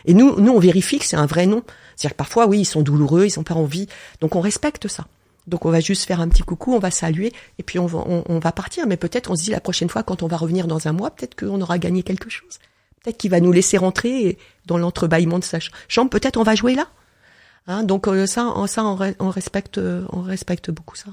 Et 0.06 0.14
nous, 0.14 0.40
nous 0.40 0.52
on 0.54 0.60
vérifie 0.60 1.00
que 1.00 1.06
c'est 1.06 1.18
un 1.18 1.26
vrai 1.26 1.46
non. 1.46 1.64
C'est-à-dire 1.96 2.12
que 2.12 2.18
parfois 2.18 2.48
oui 2.48 2.60
ils 2.60 2.66
sont 2.66 2.82
douloureux, 2.82 3.26
ils 3.26 3.38
n'ont 3.38 3.44
pas 3.44 3.56
envie, 3.56 3.88
donc 4.22 4.36
on 4.36 4.42
respecte 4.42 4.88
ça. 4.88 5.06
Donc 5.48 5.66
on 5.66 5.72
va 5.72 5.80
juste 5.80 6.06
faire 6.06 6.22
un 6.22 6.28
petit 6.28 6.44
coucou, 6.44 6.74
on 6.74 6.80
va 6.80 6.92
saluer 6.92 7.34
et 7.58 7.64
puis 7.64 7.80
on 7.80 7.86
va, 7.86 8.04
on, 8.06 8.40
va 8.40 8.52
partir. 8.52 8.86
Mais 8.86 8.98
peut-être 8.98 9.32
on 9.32 9.36
se 9.36 9.44
dit 9.44 9.52
la 9.52 9.62
prochaine 9.62 9.90
fois 9.90 10.04
quand 10.04 10.22
on 10.22 10.28
va 10.28 10.38
revenir 10.38 10.68
dans 10.68 10.88
un 10.88 10.92
mois, 10.92 11.10
peut-être 11.10 11.36
qu'on 11.36 11.60
aura 11.62 11.80
gagné 11.80 12.04
quelque 12.04 12.30
chose. 12.30 12.60
Peut-être 13.02 13.18
qu'il 13.18 13.32
va 13.32 13.40
nous 13.40 13.54
laisser 13.54 13.78
rentrer 13.78 14.38
dans 14.66 14.78
l'entrebâillement 14.78 15.40
de 15.40 15.46
sa 15.46 15.60
chambre. 15.88 16.10
Peut-être 16.10 16.38
on 16.38 16.44
va 16.44 16.56
jouer 16.56 16.76
là. 16.76 16.88
Hein, 17.68 17.84
donc 17.84 18.08
euh, 18.08 18.26
ça, 18.26 18.54
ça 18.68 18.86
on, 18.86 19.30
respecte, 19.30 19.80
on 20.12 20.22
respecte 20.22 20.72
beaucoup 20.72 20.96
ça. 20.96 21.12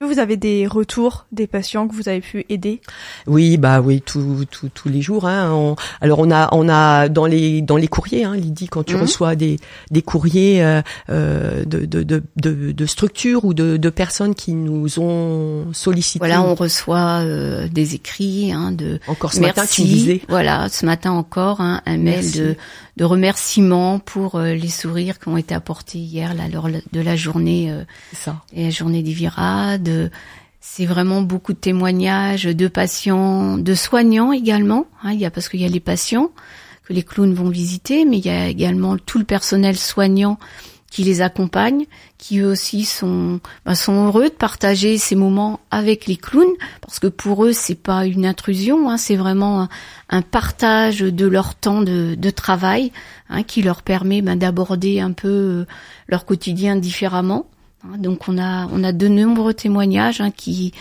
Vous 0.00 0.20
avez 0.20 0.36
des 0.36 0.68
retours 0.68 1.26
des 1.32 1.48
patients 1.48 1.88
que 1.88 1.94
vous 1.94 2.08
avez 2.08 2.20
pu 2.20 2.46
aider? 2.48 2.80
Oui, 3.26 3.56
bah 3.56 3.80
oui, 3.80 4.00
tous 4.00 4.44
tous 4.72 4.88
les 4.88 5.02
jours. 5.02 5.26
Hein. 5.26 5.74
alors 6.00 6.20
on 6.20 6.30
a 6.30 6.48
on 6.52 6.68
a 6.68 7.08
dans 7.08 7.26
les 7.26 7.62
dans 7.62 7.76
les 7.76 7.88
courriers, 7.88 8.22
hein, 8.22 8.36
Lydie, 8.36 8.68
quand 8.68 8.84
tu 8.84 8.94
mhm. 8.94 9.00
reçois 9.00 9.34
des 9.34 9.58
des 9.90 10.02
courriers 10.02 10.62
euh, 10.62 10.82
euh, 11.10 11.64
de, 11.64 11.84
de, 11.84 12.04
de, 12.04 12.22
de, 12.36 12.70
de 12.70 12.86
structures 12.86 13.44
ou 13.44 13.54
de, 13.54 13.76
de 13.76 13.90
personnes 13.90 14.36
qui 14.36 14.52
nous 14.52 15.00
ont 15.00 15.72
sollicité. 15.72 16.20
Voilà, 16.20 16.44
on 16.44 16.54
reçoit 16.54 17.22
euh, 17.24 17.66
des 17.66 17.96
écrits 17.96 18.52
hein, 18.52 18.70
de 18.70 19.00
encore 19.08 19.32
ce 19.32 19.40
matin 19.40 19.64
tu 19.68 19.82
disais. 19.82 20.22
Voilà, 20.28 20.68
ce 20.68 20.86
matin 20.86 21.10
encore 21.10 21.60
hein, 21.60 21.82
un 21.86 21.96
mail 21.96 22.30
de 22.30 22.54
de 22.98 23.04
remerciements 23.04 24.00
pour 24.00 24.34
euh, 24.34 24.54
les 24.54 24.68
sourires 24.68 25.20
qui 25.20 25.28
ont 25.28 25.36
été 25.36 25.54
apportés 25.54 25.98
hier 25.98 26.34
là, 26.34 26.48
lors 26.48 26.68
de 26.68 27.00
la 27.00 27.14
journée 27.14 27.70
euh, 27.70 27.84
ça. 28.12 28.42
et 28.52 28.64
la 28.64 28.70
journée 28.70 29.04
des 29.04 29.12
virades. 29.12 30.10
C'est 30.60 30.84
vraiment 30.84 31.22
beaucoup 31.22 31.52
de 31.52 31.58
témoignages 31.58 32.44
de 32.44 32.66
patients, 32.66 33.56
de 33.56 33.74
soignants 33.74 34.32
également. 34.32 34.86
Hein, 35.04 35.12
il 35.12 35.20
y 35.20 35.24
a 35.24 35.30
parce 35.30 35.48
qu'il 35.48 35.60
y 35.60 35.64
a 35.64 35.68
les 35.68 35.80
patients 35.80 36.32
que 36.84 36.92
les 36.92 37.04
clowns 37.04 37.34
vont 37.34 37.50
visiter, 37.50 38.04
mais 38.04 38.18
il 38.18 38.26
y 38.26 38.30
a 38.30 38.48
également 38.48 38.98
tout 38.98 39.20
le 39.20 39.24
personnel 39.24 39.76
soignant 39.76 40.36
qui 40.90 41.04
les 41.04 41.20
accompagnent, 41.20 41.84
qui 42.16 42.38
eux 42.38 42.46
aussi 42.46 42.84
sont 42.84 43.40
bah, 43.64 43.74
sont 43.74 44.06
heureux 44.06 44.24
de 44.24 44.34
partager 44.34 44.96
ces 44.96 45.16
moments 45.16 45.60
avec 45.70 46.06
les 46.06 46.16
clowns 46.16 46.54
parce 46.80 46.98
que 46.98 47.06
pour 47.06 47.44
eux 47.44 47.52
c'est 47.52 47.74
pas 47.74 48.06
une 48.06 48.24
intrusion, 48.24 48.88
hein, 48.88 48.96
c'est 48.96 49.16
vraiment 49.16 49.68
un, 50.08 50.22
partage 50.22 51.00
de 51.00 51.26
leur 51.26 51.54
temps 51.54 51.82
de, 51.82 52.14
de 52.14 52.30
travail 52.30 52.92
hein, 53.28 53.42
qui 53.42 53.62
leur 53.62 53.82
permet 53.82 54.22
bah, 54.22 54.34
d'aborder 54.34 55.00
un 55.00 55.12
peu 55.12 55.28
euh, 55.28 55.66
leur 56.08 56.24
quotidien 56.24 56.76
différemment. 56.76 57.46
Hein. 57.84 57.98
donc 57.98 58.26
on 58.28 58.38
a 58.38 58.66
on 58.72 58.82
a 58.82 58.92
de 58.92 59.08
nombreux 59.08 59.54
témoignages 59.54 60.20
hein, 60.20 60.30
qui 60.30 60.72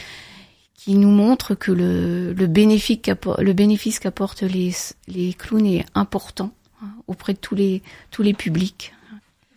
qui 0.76 0.96
nous 0.96 1.12
montrent 1.12 1.54
que 1.54 1.72
le, 1.74 2.32
le 2.32 2.48
bénéfice 2.48 3.00
le 3.40 3.54
bénéfice 3.54 4.00
qu'apportent 4.00 4.44
les 4.44 4.74
les 5.10 5.34
clowns 5.34 5.66
est 5.66 5.86
important 5.96 6.52
hein, 6.82 6.88
auprès 7.08 7.34
de 7.34 7.40
tous 7.40 7.56
les 7.56 7.84
tous 8.10 8.24
les 8.24 8.34
publics. 8.34 8.94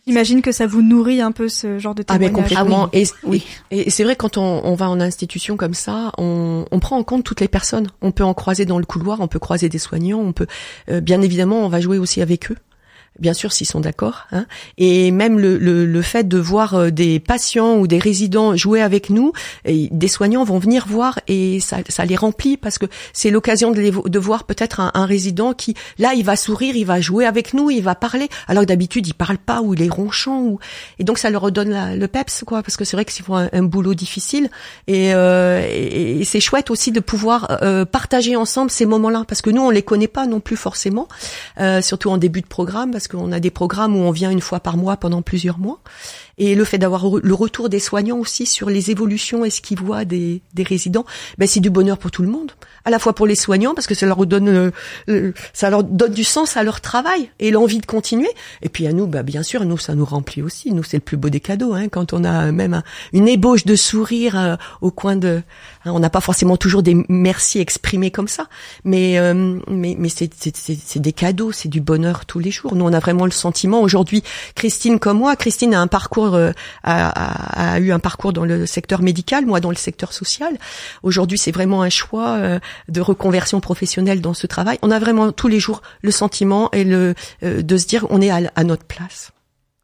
J'imagine 0.07 0.41
que 0.41 0.51
ça 0.51 0.65
vous 0.65 0.81
nourrit 0.81 1.21
un 1.21 1.31
peu 1.31 1.47
ce 1.47 1.77
genre 1.77 1.93
de 1.93 2.01
témoignage. 2.01 2.31
Ah 2.33 2.37
mais 2.37 2.41
complètement. 2.41 2.85
Ah 2.85 2.97
oui. 3.23 3.45
Et, 3.69 3.87
et, 3.87 3.89
c'est 3.91 4.03
vrai 4.03 4.15
quand 4.15 4.37
on, 4.37 4.61
on, 4.65 4.73
va 4.73 4.89
en 4.89 4.99
institution 4.99 5.57
comme 5.57 5.75
ça, 5.75 6.11
on, 6.17 6.65
on, 6.71 6.79
prend 6.79 6.97
en 6.97 7.03
compte 7.03 7.23
toutes 7.23 7.39
les 7.39 7.47
personnes. 7.47 7.87
On 8.01 8.11
peut 8.11 8.23
en 8.23 8.33
croiser 8.33 8.65
dans 8.65 8.79
le 8.79 8.85
couloir, 8.85 9.21
on 9.21 9.27
peut 9.27 9.39
croiser 9.39 9.69
des 9.69 9.77
soignants, 9.77 10.19
on 10.19 10.33
peut, 10.33 10.47
euh, 10.89 11.01
bien 11.01 11.21
évidemment, 11.21 11.59
on 11.63 11.69
va 11.69 11.79
jouer 11.79 11.99
aussi 11.99 12.21
avec 12.21 12.51
eux 12.51 12.57
bien 13.21 13.33
sûr 13.33 13.53
s'ils 13.53 13.67
sont 13.67 13.79
d'accord. 13.79 14.27
Hein. 14.31 14.45
Et 14.77 15.11
même 15.11 15.39
le, 15.39 15.57
le, 15.57 15.85
le, 15.85 16.01
fait 16.01 16.27
de 16.27 16.37
voir 16.37 16.73
euh, 16.73 16.89
des 16.89 17.19
patients 17.19 17.77
ou 17.77 17.87
des 17.87 17.99
résidents 17.99 18.55
jouer 18.55 18.81
avec 18.81 19.09
nous, 19.09 19.31
des 19.65 20.07
soignants 20.07 20.43
vont 20.43 20.57
venir 20.57 20.87
voir 20.87 21.19
et 21.27 21.59
ça, 21.59 21.77
ça 21.87 22.03
les 22.03 22.15
remplit 22.15 22.57
parce 22.57 22.77
que 22.77 22.87
c'est 23.13 23.29
l'occasion 23.29 23.71
de, 23.71 24.09
de 24.09 24.19
voir 24.19 24.43
peut-être 24.45 24.79
un, 24.79 24.91
un, 24.93 25.05
résident 25.05 25.53
qui, 25.53 25.75
là, 25.99 26.13
il 26.15 26.25
va 26.25 26.35
sourire, 26.35 26.75
il 26.75 26.85
va 26.85 26.99
jouer 26.99 27.25
avec 27.25 27.53
nous, 27.53 27.69
il 27.69 27.83
va 27.83 27.95
parler, 27.95 28.27
alors 28.47 28.63
que 28.63 28.67
d'habitude 28.67 29.07
il 29.07 29.13
parle 29.13 29.37
pas 29.37 29.61
ou 29.61 29.73
il 29.73 29.81
est 29.81 29.89
ronchant 29.89 30.41
ou 30.41 30.59
et 30.99 31.03
donc 31.03 31.17
ça 31.17 31.29
leur 31.29 31.41
redonne 31.41 31.97
le 31.97 32.07
peps 32.07 32.43
quoi, 32.45 32.63
parce 32.63 32.77
que 32.77 32.85
c'est 32.85 32.97
vrai 32.97 33.05
que 33.05 33.11
c'est 33.11 33.23
un, 33.29 33.49
un, 33.53 33.63
boulot 33.63 33.93
difficile 33.93 34.49
et, 34.87 35.13
euh, 35.13 35.65
et, 35.69 36.23
c'est 36.23 36.39
chouette 36.39 36.71
aussi 36.71 36.91
de 36.91 36.99
pouvoir 36.99 37.59
euh, 37.61 37.85
partager 37.85 38.35
ensemble 38.35 38.71
ces 38.71 38.85
moments-là 38.85 39.25
parce 39.27 39.41
que 39.41 39.49
nous 39.49 39.61
on 39.61 39.69
les 39.69 39.83
connaît 39.83 40.07
pas 40.07 40.25
non 40.25 40.39
plus 40.39 40.55
forcément, 40.55 41.07
euh, 41.59 41.81
surtout 41.81 42.09
en 42.09 42.17
début 42.17 42.41
de 42.41 42.47
programme 42.47 42.91
parce 42.91 43.07
puisqu'on 43.11 43.31
a 43.31 43.39
des 43.39 43.51
programmes 43.51 43.95
où 43.95 43.99
on 43.99 44.11
vient 44.11 44.31
une 44.31 44.41
fois 44.41 44.59
par 44.59 44.77
mois 44.77 44.97
pendant 44.97 45.21
plusieurs 45.21 45.57
mois. 45.57 45.79
Et 46.37 46.55
le 46.55 46.63
fait 46.63 46.77
d'avoir 46.77 47.05
le 47.21 47.33
retour 47.33 47.69
des 47.69 47.79
soignants 47.79 48.17
aussi 48.17 48.45
sur 48.45 48.69
les 48.69 48.91
évolutions 48.91 49.45
et 49.45 49.49
ce 49.49 49.61
qu'ils 49.61 49.79
voient 49.79 50.05
des, 50.05 50.41
des 50.53 50.63
résidents, 50.63 51.05
ben 51.37 51.47
c'est 51.47 51.59
du 51.59 51.69
bonheur 51.69 51.97
pour 51.97 52.11
tout 52.11 52.21
le 52.21 52.29
monde. 52.29 52.51
À 52.85 52.89
la 52.89 52.99
fois 52.99 53.13
pour 53.13 53.27
les 53.27 53.35
soignants 53.35 53.75
parce 53.75 53.87
que 53.87 53.95
ça 53.95 54.05
leur 54.05 54.25
donne 54.25 54.49
euh, 54.49 54.71
euh, 55.09 55.33
ça 55.53 55.69
leur 55.69 55.83
donne 55.83 56.13
du 56.13 56.23
sens 56.23 56.57
à 56.57 56.63
leur 56.63 56.81
travail 56.81 57.29
et 57.39 57.51
l'envie 57.51 57.79
de 57.79 57.85
continuer. 57.85 58.29
Et 58.61 58.69
puis 58.69 58.87
à 58.87 58.93
nous, 58.93 59.07
ben 59.07 59.23
bien 59.23 59.43
sûr, 59.43 59.65
nous 59.65 59.77
ça 59.77 59.93
nous 59.93 60.05
remplit 60.05 60.41
aussi. 60.41 60.73
Nous 60.73 60.83
c'est 60.83 60.97
le 60.97 61.01
plus 61.01 61.17
beau 61.17 61.29
des 61.29 61.39
cadeaux 61.39 61.73
hein, 61.73 61.89
quand 61.89 62.13
on 62.13 62.23
a 62.23 62.51
même 62.51 62.81
une 63.13 63.27
ébauche 63.27 63.65
de 63.65 63.75
sourire 63.75 64.37
euh, 64.37 64.55
au 64.81 64.91
coin 64.91 65.15
de. 65.15 65.41
Hein, 65.85 65.91
on 65.93 65.99
n'a 65.99 66.09
pas 66.09 66.21
forcément 66.21 66.57
toujours 66.57 66.83
des 66.83 66.97
merci 67.09 67.59
exprimés 67.59 68.11
comme 68.11 68.27
ça, 68.27 68.47
mais 68.83 69.19
mais 69.67 69.95
mais 69.97 70.09
c'est 70.09 70.31
c'est 70.33 70.99
des 70.99 71.13
cadeaux, 71.13 71.51
c'est 71.51 71.69
du 71.69 71.81
bonheur 71.81 72.25
tous 72.25 72.39
les 72.39 72.51
jours. 72.51 72.75
Nous 72.75 72.85
on 72.85 72.93
a 72.93 72.99
vraiment 72.99 73.25
le 73.25 73.31
sentiment 73.31 73.81
aujourd'hui. 73.81 74.23
Christine 74.55 74.99
comme 74.99 75.19
moi, 75.19 75.35
Christine 75.35 75.73
a 75.73 75.81
un 75.81 75.87
parcours 75.87 76.20
euh, 76.25 76.51
a, 76.83 77.79
eu 77.79 77.91
un 77.91 77.99
parcours 77.99 78.33
dans 78.33 78.45
le 78.45 78.65
secteur 78.65 79.01
médical, 79.01 79.45
moi 79.45 79.59
dans 79.59 79.69
le 79.69 79.75
secteur 79.75 80.13
social. 80.13 80.57
Aujourd'hui, 81.03 81.37
c'est 81.37 81.51
vraiment 81.51 81.81
un 81.81 81.89
choix 81.89 82.37
euh, 82.37 82.59
de 82.89 83.01
reconversion 83.01 83.59
professionnelle 83.59 84.21
dans 84.21 84.33
ce 84.33 84.47
travail. 84.47 84.77
On 84.81 84.91
a 84.91 84.99
vraiment 84.99 85.31
tous 85.31 85.47
les 85.47 85.59
jours 85.59 85.81
le 86.01 86.11
sentiment 86.11 86.69
et 86.71 86.83
le 86.83 87.15
euh, 87.43 87.61
de 87.61 87.77
se 87.77 87.87
dire 87.87 88.05
on 88.09 88.21
est 88.21 88.31
à 88.31 88.63
notre 88.63 88.85
place 88.85 89.31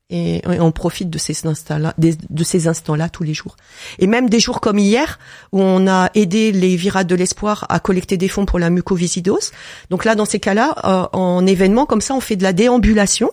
et 0.09 0.41
on 0.47 0.71
profite 0.71 1.09
de 1.09 1.17
ces 1.17 1.45
instants-là, 1.45 1.93
de 1.97 2.43
ces 2.43 2.69
instants-là 2.69 3.09
tous 3.09 3.23
les 3.23 3.33
jours. 3.33 3.57
Et 3.99 4.07
même 4.07 4.29
des 4.29 4.39
jours 4.39 4.61
comme 4.61 4.79
hier, 4.79 5.19
où 5.51 5.61
on 5.61 5.85
a 5.85 6.09
aidé 6.15 6.53
les 6.53 6.77
Virades 6.77 7.07
de 7.07 7.15
l'Espoir 7.15 7.65
à 7.67 7.81
collecter 7.81 8.15
des 8.15 8.29
fonds 8.29 8.45
pour 8.45 8.57
la 8.57 8.69
mucoviscidose. 8.69 9.51
Donc 9.89 10.05
là, 10.05 10.15
dans 10.15 10.23
ces 10.23 10.39
cas-là, 10.39 10.75
euh, 10.85 11.07
en 11.11 11.45
événement 11.45 11.85
comme 11.85 11.99
ça, 11.99 12.13
on 12.13 12.21
fait 12.21 12.37
de 12.37 12.43
la 12.43 12.53
déambulation. 12.53 13.31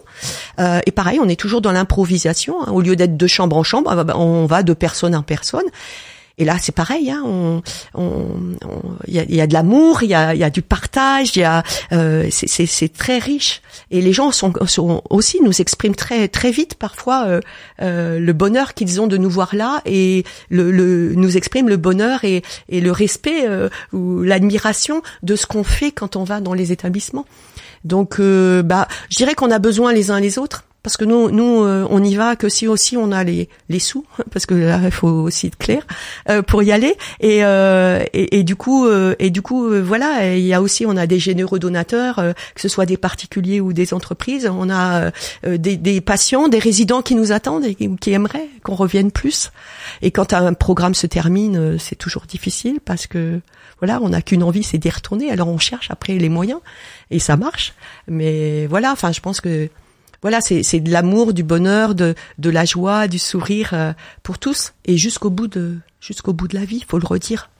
Euh, 0.58 0.80
et 0.84 0.90
pareil, 0.90 1.20
on 1.22 1.28
est 1.28 1.38
toujours 1.38 1.60
dans 1.60 1.70
l'improvisation. 1.70 2.60
Hein. 2.62 2.72
Au 2.72 2.80
lieu 2.80 2.96
d'être 2.96 3.16
de 3.16 3.26
chambre 3.28 3.56
en 3.56 3.62
chambre, 3.62 4.04
on 4.16 4.46
va 4.46 4.64
de 4.64 4.72
personne 4.72 5.14
en 5.14 5.22
personne. 5.22 5.66
Et 6.38 6.44
là, 6.44 6.56
c'est 6.60 6.74
pareil. 6.74 7.10
Hein, 7.10 7.22
on, 7.24 7.62
il 9.06 9.14
y, 9.14 9.18
a, 9.18 9.24
y, 9.24 9.40
a, 9.40 9.46
de 9.46 9.52
l'amour, 9.52 10.02
il 10.02 10.10
y 10.10 10.14
a, 10.14 10.34
y 10.34 10.42
a, 10.42 10.50
du 10.50 10.62
partage, 10.62 11.36
il 11.36 11.40
y 11.40 11.44
a, 11.44 11.62
euh, 11.92 12.28
c'est 12.30 12.92
très 12.92 13.18
riche. 13.18 13.62
Et 13.90 14.00
les 14.00 14.12
gens 14.12 14.32
sont, 14.32 14.52
sont, 14.66 15.02
aussi 15.10 15.40
nous 15.42 15.60
expriment 15.60 15.94
très 15.94 16.28
très 16.28 16.50
vite 16.50 16.74
parfois 16.74 17.24
euh, 17.26 17.40
euh, 17.82 18.18
le 18.18 18.32
bonheur 18.32 18.74
qu'ils 18.74 19.00
ont 19.00 19.06
de 19.06 19.16
nous 19.16 19.30
voir 19.30 19.54
là 19.54 19.80
et 19.84 20.24
le, 20.48 20.70
le 20.70 21.14
nous 21.14 21.36
expriment 21.36 21.68
le 21.68 21.76
bonheur 21.76 22.24
et, 22.24 22.42
et 22.68 22.80
le 22.80 22.90
respect 22.90 23.46
euh, 23.46 23.68
ou 23.92 24.22
l'admiration 24.22 25.02
de 25.22 25.36
ce 25.36 25.46
qu'on 25.46 25.64
fait 25.64 25.92
quand 25.92 26.16
on 26.16 26.24
va 26.24 26.40
dans 26.40 26.54
les 26.54 26.72
établissements. 26.72 27.26
Donc, 27.84 28.18
euh, 28.18 28.62
bah, 28.62 28.88
je 29.10 29.16
dirais 29.16 29.34
qu'on 29.34 29.50
a 29.50 29.58
besoin 29.58 29.92
les 29.92 30.10
uns 30.10 30.20
les 30.20 30.38
autres 30.38 30.64
parce 30.84 30.98
que 30.98 31.06
nous, 31.06 31.30
nous, 31.30 31.64
euh, 31.64 31.86
on 31.88 32.04
y 32.04 32.14
va 32.14 32.36
que 32.36 32.50
si 32.50 32.68
aussi 32.68 32.98
on 32.98 33.10
a 33.10 33.24
les, 33.24 33.48
les 33.70 33.78
sous, 33.78 34.04
parce 34.30 34.44
que 34.44 34.54
là, 34.54 34.78
il 34.84 34.90
faut 34.90 35.08
aussi 35.08 35.46
être 35.46 35.56
clair 35.56 35.84
euh, 36.28 36.42
pour 36.42 36.62
y 36.62 36.72
aller. 36.72 36.94
Et, 37.20 37.42
euh, 37.42 38.04
et, 38.12 38.44
du 38.44 38.54
coup, 38.54 38.86
et 39.18 39.30
du 39.30 39.40
coup, 39.40 39.70
voilà, 39.82 40.36
il 40.36 40.44
y 40.44 40.52
a 40.52 40.60
aussi, 40.60 40.84
on 40.84 40.96
a 40.96 41.06
des 41.06 41.18
généreux 41.18 41.58
donateurs, 41.58 42.16
que 42.54 42.60
ce 42.60 42.68
soit 42.68 42.84
des 42.84 42.98
particuliers 42.98 43.62
ou 43.62 43.72
des 43.72 43.94
entreprises. 43.94 44.46
On 44.46 44.68
a 44.68 45.10
des, 45.42 45.76
des, 45.78 46.00
patients, 46.02 46.48
des 46.48 46.58
résidents 46.58 47.00
qui 47.00 47.14
nous 47.14 47.32
attendent 47.32 47.64
et 47.64 47.74
qui, 47.74 48.12
aimeraient 48.12 48.50
qu'on 48.62 48.74
revienne 48.74 49.10
plus. 49.10 49.52
Et 50.02 50.10
quand 50.10 50.34
un 50.34 50.52
programme 50.52 50.94
se 50.94 51.06
termine, 51.06 51.78
c'est 51.78 51.96
toujours 51.96 52.26
difficile 52.26 52.80
parce 52.84 53.06
que 53.06 53.40
voilà, 53.80 54.00
on 54.02 54.10
n'a 54.10 54.20
qu'une 54.20 54.42
envie, 54.42 54.62
c'est 54.62 54.78
d'y 54.78 54.90
retourner. 54.90 55.30
Alors 55.30 55.48
on 55.48 55.58
cherche 55.58 55.90
après 55.90 56.14
les 56.14 56.28
moyens 56.28 56.60
et 57.10 57.18
ça 57.18 57.38
marche. 57.38 57.72
Mais 58.06 58.66
voilà, 58.66 58.92
enfin, 58.92 59.12
je 59.12 59.20
pense 59.20 59.40
que 59.40 59.70
voilà, 60.24 60.40
c'est 60.40 60.80
de 60.80 60.90
l'amour, 60.90 61.34
du 61.34 61.42
bonheur, 61.42 61.94
de, 61.94 62.14
de 62.38 62.48
la 62.48 62.64
joie, 62.64 63.08
du 63.08 63.18
sourire 63.18 63.74
euh, 63.74 63.92
pour 64.22 64.38
tous 64.38 64.72
et 64.86 64.96
jusqu'au 64.96 65.28
bout 65.28 65.48
de 65.48 65.76
jusqu'au 66.00 66.32
bout 66.32 66.48
de 66.48 66.54
la 66.54 66.64
vie, 66.64 66.82
faut 66.88 66.98
le 66.98 67.06
redire. 67.06 67.50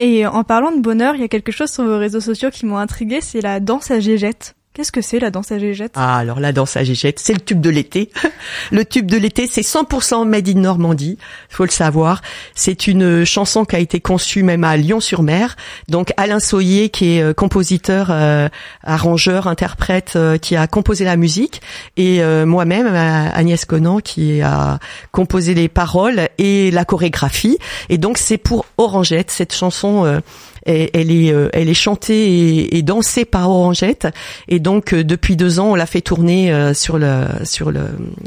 Et 0.00 0.26
en 0.26 0.42
parlant 0.42 0.72
de 0.72 0.80
bonheur, 0.80 1.14
il 1.14 1.20
y 1.20 1.24
a 1.24 1.28
quelque 1.28 1.52
chose 1.52 1.70
sur 1.70 1.84
vos 1.84 1.98
réseaux 1.98 2.22
sociaux 2.22 2.48
qui 2.50 2.64
m'ont 2.64 2.78
intrigué, 2.78 3.20
c'est 3.20 3.42
la 3.42 3.60
danse 3.60 3.90
à 3.90 4.00
gégette. 4.00 4.55
Qu'est-ce 4.76 4.92
que 4.92 5.00
c'est 5.00 5.20
la 5.20 5.30
danse 5.30 5.52
à 5.52 5.58
gégette? 5.58 5.92
Ah, 5.94 6.18
alors 6.18 6.38
la 6.38 6.52
danse 6.52 6.76
à 6.76 6.84
gégette, 6.84 7.18
c'est 7.18 7.32
le 7.32 7.40
tube 7.40 7.62
de 7.62 7.70
l'été. 7.70 8.10
le 8.70 8.84
tube 8.84 9.10
de 9.10 9.16
l'été, 9.16 9.46
c'est 9.46 9.62
100% 9.62 10.28
made 10.28 10.50
in 10.50 10.60
Normandie, 10.60 11.16
faut 11.48 11.64
le 11.64 11.70
savoir. 11.70 12.20
C'est 12.54 12.86
une 12.86 13.24
chanson 13.24 13.64
qui 13.64 13.74
a 13.74 13.78
été 13.78 14.00
conçue 14.00 14.42
même 14.42 14.64
à 14.64 14.76
Lyon-sur-Mer. 14.76 15.56
Donc 15.88 16.12
Alain 16.18 16.40
Soyer, 16.40 16.90
qui 16.90 17.16
est 17.16 17.22
euh, 17.22 17.32
compositeur, 17.32 18.08
euh, 18.10 18.50
arrangeur, 18.82 19.46
interprète, 19.46 20.12
euh, 20.16 20.36
qui 20.36 20.56
a 20.56 20.66
composé 20.66 21.06
la 21.06 21.16
musique, 21.16 21.62
et 21.96 22.20
moi-même, 22.44 22.94
Agnès 22.94 23.64
Conan, 23.64 24.00
qui 24.00 24.42
a 24.42 24.78
composé 25.10 25.54
les 25.54 25.70
paroles 25.70 26.28
et 26.36 26.70
la 26.70 26.84
chorégraphie. 26.84 27.56
Et 27.88 27.96
donc 27.96 28.18
c'est 28.18 28.36
pour 28.36 28.66
Orangette, 28.76 29.30
cette 29.30 29.54
chanson 29.54 30.20
elle 30.66 31.10
est, 31.10 31.32
euh, 31.32 31.48
elle 31.52 31.68
est 31.68 31.74
chantée 31.74 32.76
et, 32.76 32.82
dansée 32.82 33.24
par 33.24 33.48
Orangette. 33.50 34.08
Et 34.48 34.58
donc 34.60 34.92
euh, 34.92 35.04
depuis 35.04 35.36
deux 35.36 35.60
ans, 35.60 35.72
on 35.72 35.74
l'a 35.74 35.86
fait 35.86 36.00
tourner 36.00 36.52
euh, 36.52 36.74
sur 36.74 36.98
le 36.98 37.24
sur 37.44 37.70
le 37.70 37.82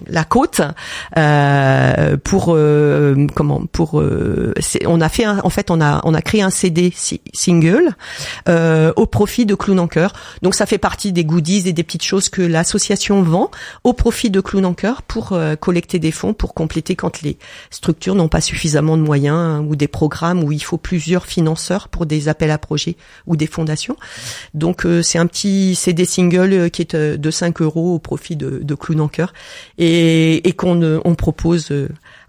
la 0.08 0.24
côte 0.24 0.62
euh, 1.18 2.18
pour 2.24 2.58
comment 3.36 3.62
pour 3.72 4.02
on 4.86 5.02
a 5.02 5.10
fait 5.10 5.28
en 5.28 5.50
fait 5.50 5.72
on 5.72 5.82
a 5.82 6.02
on 6.04 6.14
a 6.14 6.22
créé 6.22 6.42
un 6.42 6.50
CD 6.50 6.94
single 7.34 7.96
au 8.48 9.06
profit 9.06 9.46
de 9.46 9.56
Clown 9.56 9.80
en. 9.80 9.88
Donc 10.42 10.56
ça 10.56 10.66
fait 10.66 10.78
partie 10.78 11.12
des 11.12 11.26
goodies 11.26 11.68
et 11.68 11.74
des 11.74 11.84
petites 11.84 12.04
choses 12.04 12.30
que 12.30 12.42
l'association 12.42 13.22
vend 13.22 13.52
au 13.84 13.94
profit 13.94 14.30
de 14.30 14.42
Clown 14.42 14.66
en 14.66 14.74
Cœur 14.74 15.02
pour 15.02 15.38
collecter 15.60 16.00
des 16.00 16.12
fonds 16.12 16.34
pour 16.34 16.54
compléter 16.54 16.96
quand 16.96 17.22
les 17.22 17.38
structures 17.70 18.16
n'ont 18.16 18.28
pas 18.28 18.42
suffisamment 18.42 18.98
de 18.98 19.04
moyens 19.04 19.64
ou 19.68 19.76
des 19.76 19.88
programmes 19.88 20.44
où 20.44 20.52
il 20.52 20.64
faut 20.64 20.78
plusieurs 20.78 21.26
financeurs 21.26 21.90
pour 21.90 22.06
des 22.06 22.29
appels 22.30 22.52
à 22.52 22.58
projets 22.58 22.96
ou 23.28 23.36
des 23.36 23.48
fondations. 23.48 23.98
Donc 24.54 24.86
euh, 24.86 25.02
c'est 25.02 25.18
un 25.18 25.28
petit 25.28 25.76
CD 25.76 26.06
single 26.06 26.54
euh, 26.54 26.70
qui 26.70 26.82
est 26.82 26.96
euh, 26.96 27.18
de 27.18 27.32
5 27.32 27.62
euros 27.62 27.96
au 27.96 28.00
profit 28.00 28.36
de, 28.36 28.60
de 28.64 28.76
Clown 28.76 29.10
et 29.78 30.54
qu'on 30.58 31.00
on 31.04 31.16
propose 31.16 31.72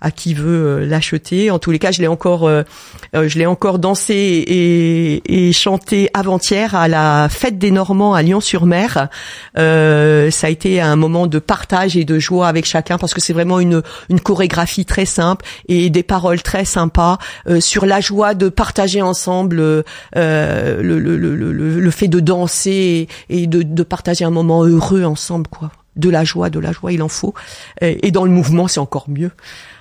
à 0.00 0.10
qui 0.10 0.34
veut 0.34 0.84
l'acheter. 0.84 1.50
En 1.50 1.58
tous 1.58 1.70
les 1.70 1.78
cas, 1.78 1.90
je 1.90 2.00
l'ai 2.00 2.06
encore, 2.06 2.48
je 3.12 3.38
l'ai 3.38 3.46
encore 3.46 3.78
dansé 3.78 4.14
et, 4.14 5.48
et 5.48 5.52
chanté 5.52 6.10
avant-hier 6.14 6.74
à 6.74 6.88
la 6.88 7.28
fête 7.30 7.58
des 7.58 7.70
Normands 7.70 8.14
à 8.14 8.22
Lyon-sur-Mer. 8.22 9.08
Euh, 9.58 10.30
ça 10.30 10.46
a 10.46 10.50
été 10.50 10.80
un 10.80 10.96
moment 10.96 11.26
de 11.26 11.38
partage 11.38 11.96
et 11.96 12.04
de 12.04 12.18
joie 12.18 12.48
avec 12.48 12.64
chacun 12.64 12.98
parce 12.98 13.14
que 13.14 13.20
c'est 13.20 13.32
vraiment 13.32 13.60
une 13.60 13.82
une 14.08 14.20
chorégraphie 14.20 14.84
très 14.84 15.06
simple 15.06 15.44
et 15.68 15.90
des 15.90 16.02
paroles 16.02 16.42
très 16.42 16.64
sympas 16.64 17.18
sur 17.60 17.86
la 17.86 18.00
joie 18.00 18.34
de 18.34 18.48
partager 18.48 19.02
ensemble 19.02 19.84
euh, 20.16 20.82
le, 20.82 20.98
le, 20.98 21.16
le, 21.16 21.52
le, 21.80 21.90
fait 21.90 22.08
de 22.08 22.20
danser 22.20 23.08
et, 23.28 23.46
de, 23.46 23.62
de, 23.62 23.82
partager 23.82 24.24
un 24.24 24.30
moment 24.30 24.64
heureux 24.64 25.04
ensemble, 25.04 25.48
quoi. 25.48 25.70
De 25.96 26.08
la 26.08 26.24
joie, 26.24 26.50
de 26.50 26.60
la 26.60 26.72
joie, 26.72 26.92
il 26.92 27.02
en 27.02 27.08
faut. 27.08 27.34
Et, 27.80 28.10
dans 28.10 28.24
le 28.24 28.30
mouvement, 28.30 28.68
c'est 28.68 28.80
encore 28.80 29.08
mieux. 29.08 29.32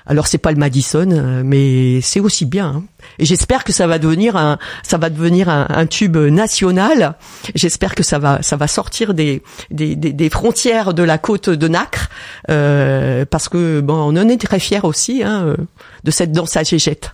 Alors 0.10 0.28
c'est 0.28 0.38
pas 0.38 0.52
le 0.52 0.58
Madison, 0.58 1.10
euh, 1.10 1.42
mais 1.46 2.02
c'est 2.02 2.20
aussi 2.20 2.46
bien. 2.46 2.68
Hein. 2.68 2.84
Et 3.18 3.26
j'espère 3.26 3.64
que 3.64 3.72
ça 3.72 3.88
va 3.88 3.98
devenir 3.98 4.36
un, 4.36 4.58
ça 4.84 4.98
va 4.98 5.10
devenir 5.10 5.48
un, 5.48 5.86
tube 5.86 6.18
national. 6.18 7.16
J'espère 7.56 7.96
que 7.96 8.04
ça 8.04 8.20
va, 8.20 8.42
ça 8.42 8.58
va 8.58 8.68
sortir 8.68 9.14
des, 9.14 9.42
des, 9.72 9.96
des, 9.96 10.30
frontières 10.30 10.94
de 10.94 11.04
la 11.04 11.18
côte 11.18 11.50
de 11.50 11.68
Nacre, 11.68 12.10
euh, 12.50 13.24
parce 13.24 13.48
que 13.48 13.80
bon, 13.80 13.94
on 13.94 14.18
en 14.18 14.28
est 14.28 14.42
très 14.42 14.60
fiers 14.60 14.82
aussi 14.84 15.24
hein, 15.24 15.56
de 16.04 16.12
cette 16.12 16.34
danse 16.34 16.58
à 16.58 16.64
gégette. 16.64 17.14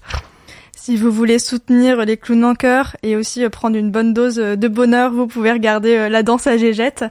Si 0.86 0.98
vous 0.98 1.10
voulez 1.10 1.40
soutenir 1.40 2.06
les 2.06 2.16
clowns 2.16 2.46
en 2.46 2.54
cœur 2.54 2.96
et 3.02 3.16
aussi 3.16 3.44
euh, 3.44 3.50
prendre 3.50 3.76
une 3.76 3.90
bonne 3.90 4.14
dose 4.14 4.38
euh, 4.38 4.56
de 4.56 4.68
bonheur, 4.68 5.12
vous 5.12 5.26
pouvez 5.26 5.52
regarder 5.52 5.96
euh, 5.96 6.10
la 6.10 6.22
danse 6.22 6.46
à 6.46 6.58
Gégette. 6.58 7.04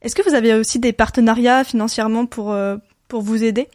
Est-ce 0.00 0.14
que 0.14 0.26
vous 0.26 0.34
avez 0.34 0.54
aussi 0.54 0.78
des 0.78 0.94
partenariats 0.94 1.62
financièrement 1.62 2.24
pour 2.24 2.56
pour 3.06 3.20
vous 3.20 3.44
aider? 3.44 3.68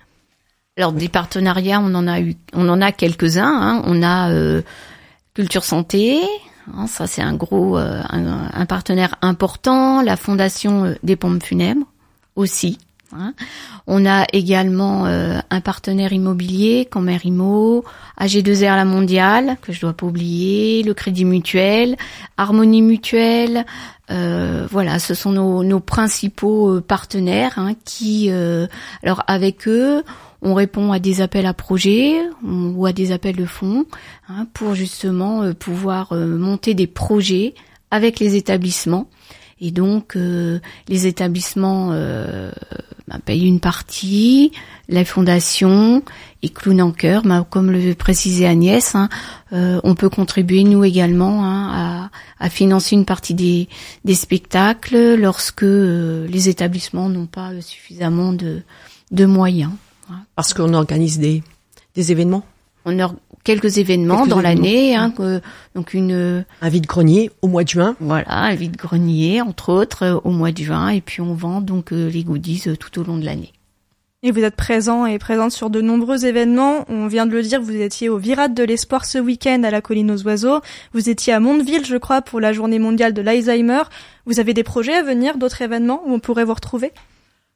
Alors 0.78 0.92
des 0.92 1.10
partenariats, 1.10 1.80
on 1.80 1.94
en 1.94 2.08
a 2.08 2.20
eu, 2.20 2.36
on 2.54 2.68
en 2.68 2.82
a 2.82 2.92
quelques-uns. 2.92 3.46
Hein. 3.46 3.84
On 3.86 4.02
a 4.02 4.32
Culture 5.34 5.64
Santé, 5.64 6.22
hein, 6.74 6.88
ça 6.88 7.06
c'est 7.08 7.22
un 7.22 7.36
gros, 7.36 7.78
un, 7.78 8.66
partenaire 8.66 9.16
important. 9.22 10.02
La 10.02 10.18
Fondation 10.18 10.96
des 11.04 11.16
pompes 11.16 11.44
funèbres 11.44 11.86
aussi. 12.36 12.80
Hein. 13.16 13.34
On 13.88 14.06
a 14.06 14.26
également 14.34 15.06
euh, 15.06 15.40
un 15.50 15.62
partenaire 15.62 16.14
immobilier, 16.14 16.90
Immo, 17.24 17.84
AG2R 18.20 18.76
La 18.76 18.86
Mondiale, 18.86 19.58
que 19.62 19.72
je 19.72 19.82
dois 19.82 19.94
pas 19.94 20.06
oublier, 20.06 20.84
le 20.84 20.94
Crédit 20.94 21.26
Mutuel, 21.26 21.98
Harmonie 22.38 22.82
Mutuelle. 22.82 23.66
Euh, 24.12 24.68
voilà, 24.70 25.00
ce 25.00 25.14
sont 25.14 25.32
nos, 25.32 25.80
principaux 25.80 26.78
euh, 26.78 26.82
partenaires 26.82 27.58
hein, 27.58 27.74
qui, 27.86 28.30
alors 29.04 29.24
avec 29.28 29.68
eux, 29.68 30.04
on 30.44 30.54
répond 30.54 30.92
à 30.92 31.00
des 31.00 31.22
appels 31.22 31.46
à 31.46 31.54
projets 31.54 32.20
ou 32.44 32.86
à 32.86 32.94
des 32.94 33.12
appels 33.12 33.36
de 33.36 33.46
fonds 33.46 33.86
hein, 34.30 34.48
pour 34.54 34.76
justement 34.76 35.54
pouvoir 35.54 36.14
monter 36.14 36.74
des 36.74 36.88
projets 36.88 37.56
avec 37.92 38.20
les 38.20 38.36
établissements. 38.36 39.10
Et 39.62 39.72
donc, 39.72 40.16
les 40.16 41.08
établissements 41.08 41.94
bah, 43.08 43.18
paye 43.24 43.46
une 43.46 43.60
partie, 43.60 44.52
la 44.88 45.04
fondation 45.04 46.04
et 46.42 46.50
Clown 46.50 46.82
en 46.82 46.92
cœur, 46.92 47.24
bah, 47.24 47.46
comme 47.50 47.70
le 47.70 47.94
précisait 47.96 48.46
Agnès, 48.46 48.96
hein, 48.96 49.10
euh, 49.52 49.82
on 49.84 49.94
peut 49.94 50.10
contribuer 50.10 50.64
nous 50.64 50.86
également 50.86 51.46
hein, 51.46 52.10
à, 52.40 52.50
financer 52.50 52.96
une 52.96 53.06
partie 53.06 53.34
des, 53.34 53.68
spectacles 54.14 55.16
lorsque 55.16 55.64
euh, 55.64 56.28
les 56.28 56.48
établissements 56.48 57.10
n'ont 57.10 57.28
pas 57.28 57.52
suffisamment 57.62 58.32
de 58.32 59.26
moyens. 59.26 59.72
Parce 60.36 60.54
qu'on 60.54 60.74
organise 60.74 61.20
des, 61.20 61.44
des 61.96 62.12
événements 62.12 62.44
on 62.86 63.00
a 63.00 63.14
quelques 63.44 63.78
événements 63.78 64.26
dans 64.26 64.42
l'année, 64.42 64.96
hein, 64.96 65.14
donc 65.76 65.94
une 65.94 66.46
un 66.62 66.70
vide-grenier 66.70 67.32
au 67.42 67.48
mois 67.48 67.64
de 67.64 67.70
juin. 67.70 67.96
Voilà, 68.00 68.30
un 68.30 68.56
vide-grenier 68.56 69.42
entre 69.42 69.72
autres 69.72 70.04
euh, 70.04 70.20
au 70.24 70.32
mois 70.32 70.52
de 70.52 70.64
juin, 70.64 70.90
et 70.90 71.02
puis 71.02 71.22
on 71.22 71.34
vend 71.34 71.62
donc 71.62 71.92
euh, 71.92 72.10
les 72.10 72.24
goodies 72.24 72.64
euh, 72.68 72.76
tout 72.76 73.00
au 73.00 73.04
long 73.04 73.18
de 73.18 73.26
l'année. 73.26 73.54
Et 74.26 74.32
vous 74.32 74.40
êtes 74.40 74.56
présent 74.56 75.06
et 75.06 75.20
présente 75.20 75.52
sur 75.52 75.70
de 75.70 75.82
nombreux 75.82 76.26
événements. 76.26 76.86
On 76.88 77.08
vient 77.08 77.26
de 77.26 77.34
le 77.34 77.42
dire, 77.42 77.62
vous 77.62 77.76
étiez 77.76 78.08
au 78.08 78.18
Virate 78.18 78.54
de 78.54 78.64
l'Espoir 78.64 79.04
ce 79.04 79.18
week-end 79.18 79.64
à 79.64 79.70
la 79.70 79.82
Colline 79.82 80.12
aux 80.12 80.24
Oiseaux. 80.24 80.62
Vous 80.94 81.10
étiez 81.10 81.34
à 81.34 81.42
Mondeville, 81.42 81.86
je 81.86 81.98
crois, 81.98 82.22
pour 82.22 82.40
la 82.40 82.54
journée 82.54 82.80
mondiale 82.80 83.14
de 83.14 83.22
l'Alzheimer. 83.22 83.82
Vous 84.26 84.40
avez 84.40 84.54
des 84.54 84.64
projets 84.64 84.94
à 84.94 85.04
venir, 85.04 85.38
d'autres 85.38 85.62
événements 85.62 86.02
où 86.06 86.14
on 86.14 86.20
pourrait 86.20 86.46
vous 86.46 86.54
retrouver? 86.54 86.94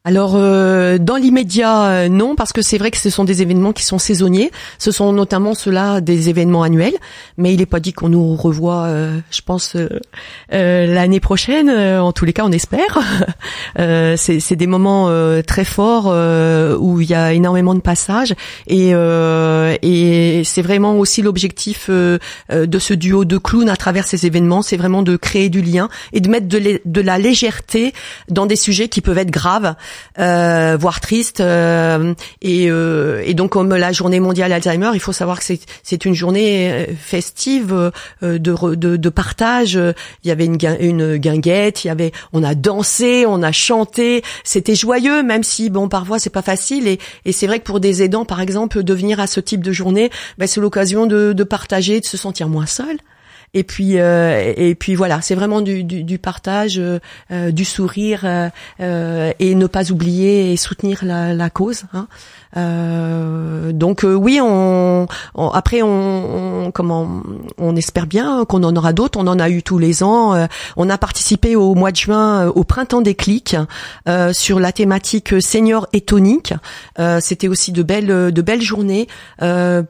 Alors 0.08 0.36
euh, 0.36 0.98
dans 1.00 1.18
l'immédiat 1.18 1.84
euh, 1.84 2.08
non 2.08 2.36
parce 2.36 2.54
que 2.54 2.62
c'est 2.62 2.78
vrai 2.78 2.92
que 2.92 2.98
ce 2.98 3.10
sont 3.10 3.26
des 3.26 3.42
événements 3.42 3.74
qui 3.74 3.84
sont 3.84 3.98
saisonniers. 3.98 4.52
Ce 4.80 4.90
sont 4.90 5.12
notamment 5.12 5.54
ceux-là 5.54 6.00
des 6.00 6.30
événements 6.30 6.64
annuels, 6.64 6.94
mais 7.36 7.54
il 7.54 7.58
n'est 7.60 7.66
pas 7.66 7.82
dit 7.82 7.92
qu'on 7.92 8.08
nous 8.08 8.34
revoit. 8.38 8.84
Euh, 8.84 9.20
je 9.32 9.42
pense 9.42 9.76
l'année 10.50 11.20
prochaine. 11.20 11.70
en 11.70 12.14
tous 12.14 12.24
les 12.24 12.32
cas, 12.32 12.46
on 12.46 12.54
espère. 12.54 13.00
c'est 14.16 14.56
des 14.56 14.68
moments 14.68 15.12
très 15.46 15.66
forts 15.66 16.06
où 16.80 17.02
il 17.02 17.10
y 17.10 17.14
a 17.14 17.34
énormément 17.34 17.76
de 17.76 17.82
passages 17.82 18.34
et 18.68 18.92
et 18.92 20.44
c'est 20.46 20.62
vraiment 20.62 20.98
aussi 21.00 21.22
l'objectif 21.22 21.90
de 21.90 22.80
ce 22.80 22.94
duo 22.94 23.26
de 23.26 23.38
clowns 23.38 23.70
à 23.70 23.76
travers 23.76 24.08
ces 24.08 24.26
événements, 24.26 24.62
c'est 24.62 24.78
vraiment 24.78 25.04
de 25.04 25.18
créer 25.18 25.50
du 25.50 25.62
lien 25.62 25.90
et 26.14 26.22
de 26.22 26.30
mettre 26.30 26.48
de, 26.48 26.80
de 26.86 27.02
la 27.02 27.18
légèreté 27.18 27.94
dans 28.30 28.46
des 28.46 28.56
sujets 28.56 28.88
qui 28.88 29.02
peuvent 29.02 29.18
être 29.18 29.32
graves 29.32 29.76
euh, 30.20 30.78
voire 30.80 31.00
triste. 31.00 31.42
Euh, 31.42 32.14
et, 32.42 32.70
euh, 32.70 33.22
et, 33.26 33.34
donc 33.34 33.52
comme 33.52 33.74
la 33.76 33.92
journée 33.92 34.20
mondiale 34.20 34.52
Alzheimer, 34.52 34.92
il 34.94 35.00
faut 35.00 35.14
savoir 35.14 35.40
que 35.40 35.46
c'est 35.84 36.06
une 36.06 36.14
journée 36.14 36.72
euh, 36.72 36.86
festive 37.00 37.92
de, 38.22 38.38
de, 38.38 38.96
de, 38.98 39.10
partage. 39.10 39.80
Il 40.24 40.28
y 40.28 40.32
avait 40.32 40.46
une, 40.46 40.58
une 40.80 41.18
guinguette, 41.18 41.84
il 41.84 41.88
y 41.88 41.92
avait, 41.92 42.12
on 42.34 42.44
a 42.44 42.56
dansé, 42.56 43.26
on 43.28 43.44
a 43.44 43.52
chanté. 43.52 44.24
C'était 44.44 44.76
joyeux, 44.76 45.24
même 45.24 45.44
si 45.44 45.70
bon 45.70 45.90
parfois 45.90 46.20
c'est 46.20 46.30
pas 46.30 46.42
facile. 46.42 46.88
Et, 46.88 47.00
et 47.26 47.32
c'est 47.32 47.48
vrai 47.48 47.60
que 47.60 47.66
pour 47.66 47.80
des 47.80 48.04
aidants, 48.04 48.26
par 48.26 48.42
exemple, 48.42 48.84
de 48.84 48.94
venir 48.94 49.20
à 49.20 49.28
ce 49.28 49.40
type 49.40 49.64
de 49.64 49.72
journée, 49.72 50.10
ben, 50.38 50.48
c'est 50.48 50.62
l'occasion 50.62 51.06
de, 51.06 51.34
de 51.34 51.44
partager, 51.44 52.00
de 52.00 52.06
se 52.06 52.18
sentir 52.18 52.48
moins 52.48 52.66
seul. 52.66 52.98
Et 53.54 53.64
puis 53.64 54.00
euh, 54.00 54.54
et 54.56 54.76
puis 54.76 54.96
voilà, 54.96 55.22
c'est 55.22 55.36
vraiment 55.36 55.62
du, 55.62 55.84
du, 55.84 56.04
du 56.04 56.20
partage, 56.20 56.80
euh, 56.80 57.00
euh 57.32 57.52
du 57.52 57.66
sourire 57.66 58.26
euh, 58.80 59.34
et 59.40 59.56
ne 59.56 59.68
pas 59.68 59.92
oublier 59.92 60.52
et 60.52 60.58
soutenir 60.58 61.04
la, 61.04 61.34
la 61.34 61.50
cause. 61.50 61.84
Hein. 61.94 62.08
Euh, 62.58 63.72
donc 63.72 64.04
euh, 64.04 64.14
oui, 64.14 64.40
on, 64.42 65.08
après 65.54 65.82
on, 65.82 66.72
comment 66.74 67.22
on 67.58 67.76
espère 67.76 68.08
bien 68.08 68.46
qu'on 68.46 68.64
en 68.64 68.76
aura 68.76 68.94
d'autres. 68.94 69.20
On 69.20 69.28
en 69.28 69.40
a 69.40 69.50
eu 69.50 69.64
tous 69.64 69.78
les 69.78 70.04
ans. 70.04 70.34
Euh, 70.34 70.48
on 70.76 70.90
a 70.90 70.98
participé 70.98 71.56
au 71.56 71.76
mois 71.76 71.92
de 71.92 71.98
juin 71.98 72.48
au 72.48 72.64
printemps 72.64 73.02
des 73.02 73.16
clics 73.16 73.56
sur 74.32 74.60
la 74.60 74.72
thématique 74.72 75.42
senior 75.42 75.88
et 75.94 76.02
tonique. 76.02 76.54
C'était 77.20 77.48
aussi 77.48 77.72
de 77.72 77.84
belles 77.84 78.62
journées 78.62 79.08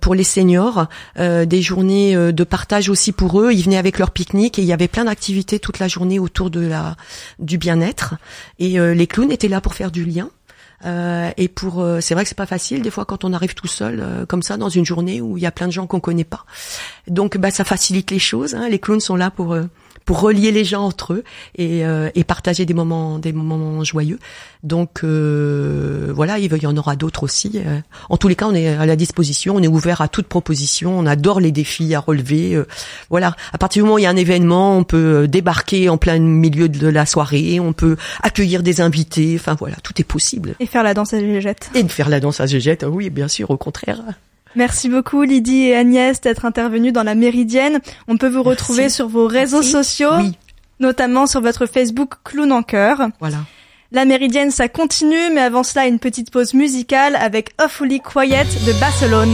pour 0.02 0.16
les 0.16 0.24
seniors, 0.24 0.88
des 1.18 1.62
journées 1.62 2.16
de 2.16 2.44
partage 2.44 2.90
aussi 2.90 3.12
pour 3.12 3.42
eux. 3.42 3.52
Ils 3.52 3.64
venaient 3.64 3.78
avec 3.78 4.00
leur 4.00 4.12
pique-nique 4.12 4.60
et 4.60 4.62
il 4.62 4.68
y 4.68 4.74
avait 4.74 4.88
plein 4.88 5.06
d'activités 5.06 5.60
toute 5.60 5.80
la 5.80 5.88
journée 5.88 6.20
autour 6.20 6.50
de 6.50 6.70
du 7.40 7.58
bien-être. 7.58 8.16
Et 8.60 8.80
les 8.80 9.08
clowns 9.08 9.32
étaient 9.32 9.48
là 9.48 9.62
pour 9.62 9.74
faire 9.74 9.92
du 9.92 10.04
lien. 10.06 10.30
Euh, 10.86 11.32
et 11.38 11.48
pour, 11.48 11.82
euh, 11.82 12.02
c'est 12.02 12.14
vrai 12.14 12.24
que 12.24 12.30
c'est 12.30 12.36
pas 12.36 12.46
facile 12.46 12.82
des 12.82 12.92
fois 12.92 13.06
quand 13.06 13.24
on 13.24 13.34
arrive 13.34 13.56
tout 13.56 13.68
seul 13.68 14.00
euh, 14.00 14.26
comme 14.28 14.44
ça 14.44 14.58
dans 14.58 14.70
une 14.70 14.86
journée 14.86 15.22
où 15.22 15.38
il 15.38 15.42
y 15.42 15.48
a 15.48 15.52
plein 15.52 15.68
de 15.68 15.72
gens 15.72 15.88
qu'on 15.88 16.00
connaît 16.00 16.24
pas. 16.24 16.46
Donc 17.08 17.38
bah 17.38 17.50
ça 17.50 17.64
facilite 17.64 18.12
les 18.12 18.20
choses. 18.20 18.54
Hein. 18.54 18.70
Les 18.70 18.80
clowns 18.80 19.00
sont 19.00 19.16
là 19.16 19.32
pour 19.32 19.58
pour 20.08 20.22
relier 20.22 20.54
les 20.54 20.64
gens 20.64 20.86
entre 20.86 21.14
eux 21.14 21.24
et, 21.56 21.86
euh, 21.86 22.10
et 22.16 22.24
partager 22.24 22.66
des 22.66 22.74
moments 22.74 23.20
des 23.20 23.34
moments 23.34 23.84
joyeux. 23.84 24.20
Donc 24.64 25.02
euh, 25.04 26.12
voilà, 26.16 26.40
il 26.40 26.64
y 26.64 26.66
en 26.66 26.78
aura 26.78 26.96
d'autres 26.96 27.24
aussi. 27.24 27.52
Euh, 27.56 27.80
en 28.10 28.16
tous 28.16 28.30
les 28.30 28.36
cas, 28.36 28.48
on 28.48 28.56
est 28.56 28.70
à 28.70 28.86
la 28.86 28.96
disposition, 28.96 29.58
on 29.58 29.62
est 29.62 29.68
ouvert 29.68 30.00
à 30.00 30.08
toute 30.08 30.28
proposition, 30.28 30.98
on 30.98 31.06
adore 31.06 31.42
les 31.42 31.52
défis 31.52 31.94
à 31.94 32.00
relever. 32.00 32.60
voilà, 33.10 33.36
à 33.52 33.58
partir 33.58 33.82
du 33.82 33.84
moment 33.84 33.96
où 33.96 34.00
il 34.00 34.04
y 34.04 34.08
a 34.08 34.10
un 34.10 34.16
événement, 34.16 34.78
on 34.78 34.86
peut 34.86 35.28
débarquer 35.28 35.90
en 35.90 35.98
plein 35.98 36.20
milieu 36.20 36.70
de 36.70 36.88
la 36.88 37.06
soirée, 37.06 37.60
on 37.60 37.74
peut 37.74 37.98
accueillir 38.24 38.64
des 38.64 38.80
invités. 38.80 39.36
Enfin 39.38 39.56
voilà, 39.60 39.76
tout 39.84 40.00
est 40.00 40.06
possible. 40.06 40.56
Et 40.62 40.68
faire 40.68 40.84
la 40.84 40.94
danse 40.94 41.14
à 41.14 41.20
gégette. 41.20 41.70
Et 41.76 41.84
de 41.84 41.92
faire 41.92 42.08
la 42.08 42.22
danse 42.22 42.40
à 42.40 42.46
gégette, 42.46 42.86
oui, 42.90 43.10
bien 43.10 43.28
sûr, 43.28 43.52
au 43.52 43.58
contraire. 43.58 44.00
Merci 44.56 44.90
beaucoup 44.90 45.22
Lydie 45.24 45.64
et 45.68 45.76
Agnès 45.76 46.20
d'être 46.22 46.46
intervenues 46.46 46.92
dans 46.92 47.04
la 47.04 47.16
Méridienne. 47.16 47.80
On 48.08 48.18
peut 48.18 48.30
vous 48.30 48.44
retrouver 48.44 48.90
sur 48.90 49.08
vos 49.08 49.28
réseaux 49.28 49.62
sociaux, 49.62 50.12
notamment 50.80 51.28
sur 51.28 51.42
votre 51.42 51.66
Facebook 51.66 52.16
Clown 52.24 52.52
en 52.52 52.64
cœur. 52.64 53.10
Voilà. 53.20 53.38
La 53.92 54.04
Méridienne, 54.04 54.52
ça 54.52 54.68
continue, 54.68 55.30
mais 55.34 55.42
avant 55.42 55.64
cela, 55.64 55.88
une 55.88 56.00
petite 56.00 56.30
pause 56.30 56.54
musicale 56.54 57.16
avec 57.16 57.52
Awfully 57.58 58.02
Quiet 58.02 58.46
de 58.66 58.80
Barcelone. 58.80 59.34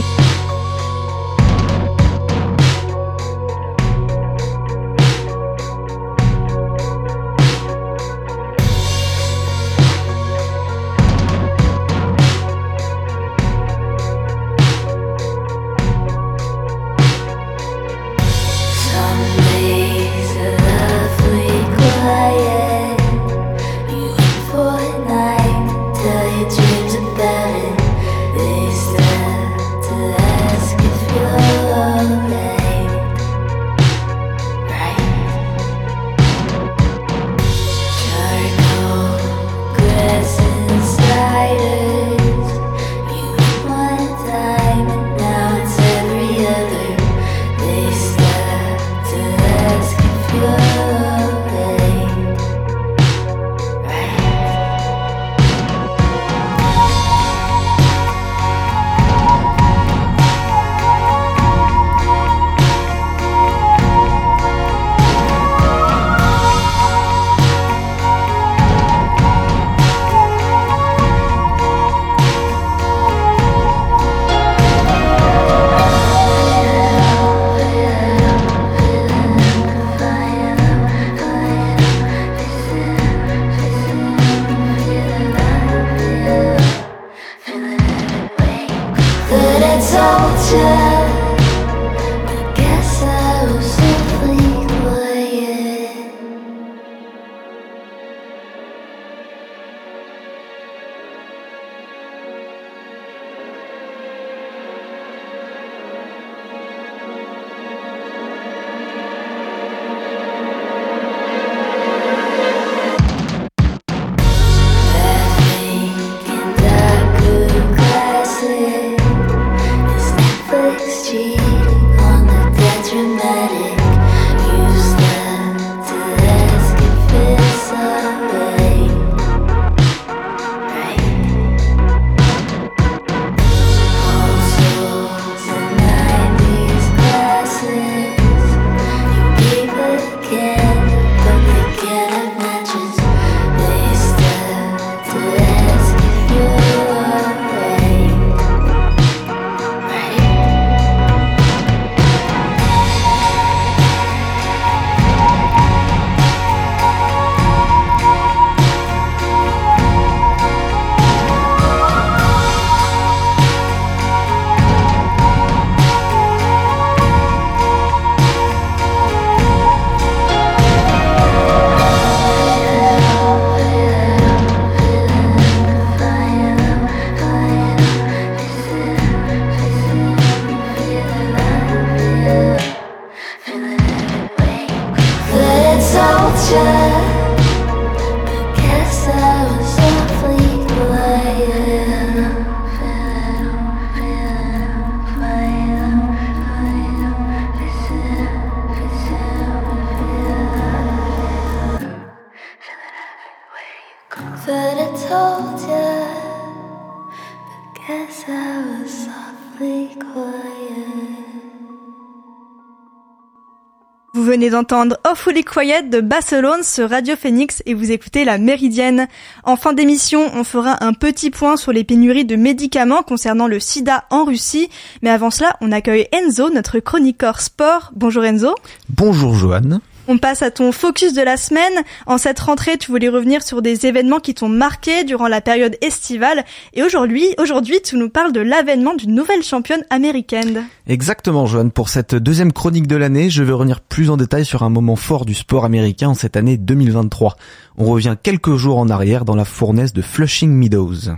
Venez 214.24 214.48
d'entendre 214.48 214.96
Awfully 215.04 215.44
Quiet 215.44 215.82
de 215.82 216.00
Barcelone 216.00 216.62
sur 216.62 216.88
Radio 216.88 217.14
Phoenix 217.14 217.62
et 217.66 217.74
vous 217.74 217.92
écoutez 217.92 218.24
La 218.24 218.38
Méridienne. 218.38 219.06
En 219.44 219.56
fin 219.56 219.74
d'émission, 219.74 220.30
on 220.34 220.44
fera 220.44 220.82
un 220.82 220.94
petit 220.94 221.30
point 221.30 221.56
sur 221.56 221.72
les 221.72 221.84
pénuries 221.84 222.24
de 222.24 222.34
médicaments 222.34 223.02
concernant 223.02 223.46
le 223.46 223.60
sida 223.60 224.04
en 224.08 224.24
Russie. 224.24 224.70
Mais 225.02 225.10
avant 225.10 225.30
cela, 225.30 225.56
on 225.60 225.72
accueille 225.72 226.08
Enzo, 226.12 226.48
notre 226.48 226.78
chroniqueur 226.78 227.40
sport. 227.42 227.92
Bonjour 227.94 228.24
Enzo. 228.24 228.54
Bonjour 228.88 229.34
Joanne. 229.34 229.80
On 230.06 230.18
passe 230.18 230.42
à 230.42 230.50
ton 230.50 230.70
focus 230.70 231.14
de 231.14 231.22
la 231.22 231.36
semaine. 231.36 231.72
En 232.06 232.18
cette 232.18 232.38
rentrée, 232.38 232.76
tu 232.76 232.90
voulais 232.90 233.08
revenir 233.08 233.42
sur 233.42 233.62
des 233.62 233.86
événements 233.86 234.20
qui 234.20 234.34
t'ont 234.34 234.48
marqué 234.48 235.04
durant 235.04 235.28
la 235.28 235.40
période 235.40 235.76
estivale. 235.80 236.44
Et 236.74 236.82
aujourd'hui, 236.82 237.26
aujourd'hui, 237.38 237.80
tu 237.82 237.96
nous 237.96 238.10
parles 238.10 238.32
de 238.32 238.40
l'avènement 238.40 238.94
d'une 238.94 239.14
nouvelle 239.14 239.42
championne 239.42 239.82
américaine. 239.88 240.64
Exactement, 240.86 241.46
Joanne. 241.46 241.70
Pour 241.70 241.88
cette 241.88 242.14
deuxième 242.14 242.52
chronique 242.52 242.86
de 242.86 242.96
l'année, 242.96 243.30
je 243.30 243.42
vais 243.42 243.52
revenir 243.52 243.80
plus 243.80 244.10
en 244.10 244.16
détail 244.16 244.44
sur 244.44 244.62
un 244.62 244.70
moment 244.70 244.96
fort 244.96 245.24
du 245.24 245.34
sport 245.34 245.64
américain 245.64 246.10
en 246.10 246.14
cette 246.14 246.36
année 246.36 246.58
2023. 246.58 247.36
On 247.78 247.86
revient 247.86 248.16
quelques 248.22 248.56
jours 248.56 248.78
en 248.78 248.90
arrière 248.90 249.24
dans 249.24 249.36
la 249.36 249.44
fournaise 249.44 249.94
de 249.94 250.02
Flushing 250.02 250.50
Meadows. 250.50 251.14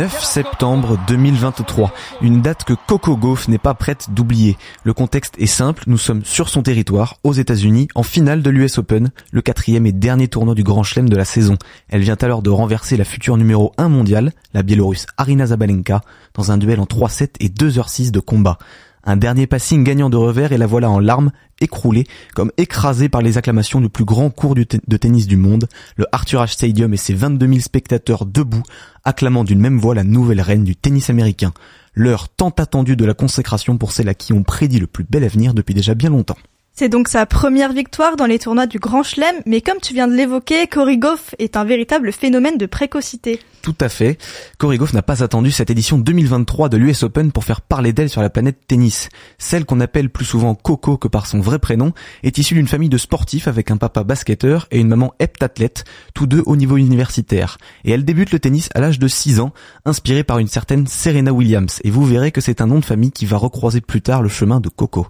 9 0.00 0.24
septembre 0.24 0.98
2023, 1.08 1.92
une 2.22 2.40
date 2.40 2.64
que 2.64 2.72
Coco 2.72 3.18
Gauff 3.18 3.48
n'est 3.48 3.58
pas 3.58 3.74
prête 3.74 4.06
d'oublier. 4.08 4.56
Le 4.82 4.94
contexte 4.94 5.34
est 5.36 5.44
simple, 5.44 5.84
nous 5.88 5.98
sommes 5.98 6.24
sur 6.24 6.48
son 6.48 6.62
territoire, 6.62 7.18
aux 7.22 7.34
États-Unis, 7.34 7.88
en 7.94 8.02
finale 8.02 8.42
de 8.42 8.48
l'US 8.48 8.78
Open, 8.78 9.10
le 9.30 9.42
quatrième 9.42 9.84
et 9.84 9.92
dernier 9.92 10.28
tournoi 10.28 10.54
du 10.54 10.62
Grand 10.62 10.84
Chelem 10.84 11.10
de 11.10 11.16
la 11.16 11.26
saison. 11.26 11.58
Elle 11.90 12.00
vient 12.00 12.16
alors 12.22 12.40
de 12.40 12.48
renverser 12.48 12.96
la 12.96 13.04
future 13.04 13.36
numéro 13.36 13.74
1 13.76 13.90
mondiale, 13.90 14.32
la 14.54 14.62
Biélorusse 14.62 15.04
Arina 15.18 15.44
Zabalenka, 15.44 16.00
dans 16.32 16.50
un 16.50 16.56
duel 16.56 16.80
en 16.80 16.84
3-7 16.84 17.32
et 17.38 17.50
2h6 17.50 18.10
de 18.10 18.20
combat. 18.20 18.56
Un 19.04 19.16
dernier 19.16 19.46
passing 19.46 19.82
gagnant 19.82 20.10
de 20.10 20.16
revers 20.16 20.52
et 20.52 20.58
la 20.58 20.66
voilà 20.66 20.90
en 20.90 20.98
larmes, 20.98 21.32
écroulée, 21.60 22.06
comme 22.34 22.52
écrasée 22.58 23.08
par 23.08 23.22
les 23.22 23.38
acclamations 23.38 23.80
du 23.80 23.88
plus 23.88 24.04
grand 24.04 24.30
cours 24.30 24.54
de 24.54 24.96
tennis 24.96 25.26
du 25.26 25.36
monde, 25.36 25.68
le 25.96 26.06
Arthur 26.12 26.42
Ashe 26.42 26.52
Stadium 26.52 26.92
et 26.92 26.98
ses 26.98 27.14
22 27.14 27.46
000 27.46 27.60
spectateurs 27.60 28.26
debout, 28.26 28.62
acclamant 29.04 29.44
d'une 29.44 29.60
même 29.60 29.78
voix 29.78 29.94
la 29.94 30.04
nouvelle 30.04 30.40
reine 30.40 30.64
du 30.64 30.76
tennis 30.76 31.08
américain. 31.08 31.52
L'heure 31.94 32.28
tant 32.28 32.50
attendue 32.50 32.96
de 32.96 33.04
la 33.04 33.14
consécration 33.14 33.78
pour 33.78 33.92
celles 33.92 34.08
à 34.08 34.14
qui 34.14 34.32
on 34.32 34.42
prédit 34.42 34.78
le 34.78 34.86
plus 34.86 35.04
bel 35.04 35.24
avenir 35.24 35.54
depuis 35.54 35.74
déjà 35.74 35.94
bien 35.94 36.10
longtemps. 36.10 36.38
C'est 36.72 36.88
donc 36.88 37.08
sa 37.08 37.26
première 37.26 37.72
victoire 37.72 38.16
dans 38.16 38.26
les 38.26 38.38
tournois 38.38 38.66
du 38.66 38.78
Grand 38.78 39.02
Chelem, 39.02 39.36
mais 39.44 39.60
comme 39.60 39.80
tu 39.82 39.92
viens 39.92 40.08
de 40.08 40.14
l'évoquer, 40.14 40.66
Cory 40.66 40.98
est 41.38 41.56
un 41.56 41.64
véritable 41.64 42.12
phénomène 42.12 42.56
de 42.56 42.66
précocité. 42.66 43.40
Tout 43.60 43.74
à 43.80 43.90
fait. 43.90 44.16
Cory 44.56 44.78
n'a 44.94 45.02
pas 45.02 45.22
attendu 45.22 45.50
cette 45.50 45.68
édition 45.68 45.98
2023 45.98 46.70
de 46.70 46.78
l'US 46.78 47.02
Open 47.02 47.32
pour 47.32 47.44
faire 47.44 47.60
parler 47.60 47.92
d'elle 47.92 48.08
sur 48.08 48.22
la 48.22 48.30
planète 48.30 48.56
tennis. 48.66 49.10
Celle 49.36 49.66
qu'on 49.66 49.80
appelle 49.80 50.08
plus 50.08 50.24
souvent 50.24 50.54
Coco 50.54 50.96
que 50.96 51.08
par 51.08 51.26
son 51.26 51.40
vrai 51.40 51.58
prénom 51.58 51.92
est 52.22 52.38
issue 52.38 52.54
d'une 52.54 52.68
famille 52.68 52.88
de 52.88 52.96
sportifs 52.96 53.48
avec 53.48 53.70
un 53.70 53.76
papa 53.76 54.02
basketteur 54.02 54.66
et 54.70 54.80
une 54.80 54.88
maman 54.88 55.12
heptathlète, 55.18 55.84
tous 56.14 56.26
deux 56.26 56.42
au 56.46 56.56
niveau 56.56 56.78
universitaire. 56.78 57.58
Et 57.84 57.90
elle 57.90 58.06
débute 58.06 58.32
le 58.32 58.38
tennis 58.38 58.70
à 58.74 58.80
l'âge 58.80 58.98
de 58.98 59.08
6 59.08 59.40
ans, 59.40 59.52
inspirée 59.84 60.24
par 60.24 60.38
une 60.38 60.48
certaine 60.48 60.86
Serena 60.86 61.34
Williams. 61.34 61.80
Et 61.84 61.90
vous 61.90 62.06
verrez 62.06 62.32
que 62.32 62.40
c'est 62.40 62.62
un 62.62 62.66
nom 62.66 62.78
de 62.78 62.84
famille 62.84 63.12
qui 63.12 63.26
va 63.26 63.36
recroiser 63.36 63.82
plus 63.82 64.00
tard 64.00 64.22
le 64.22 64.30
chemin 64.30 64.60
de 64.60 64.70
Coco. 64.70 65.08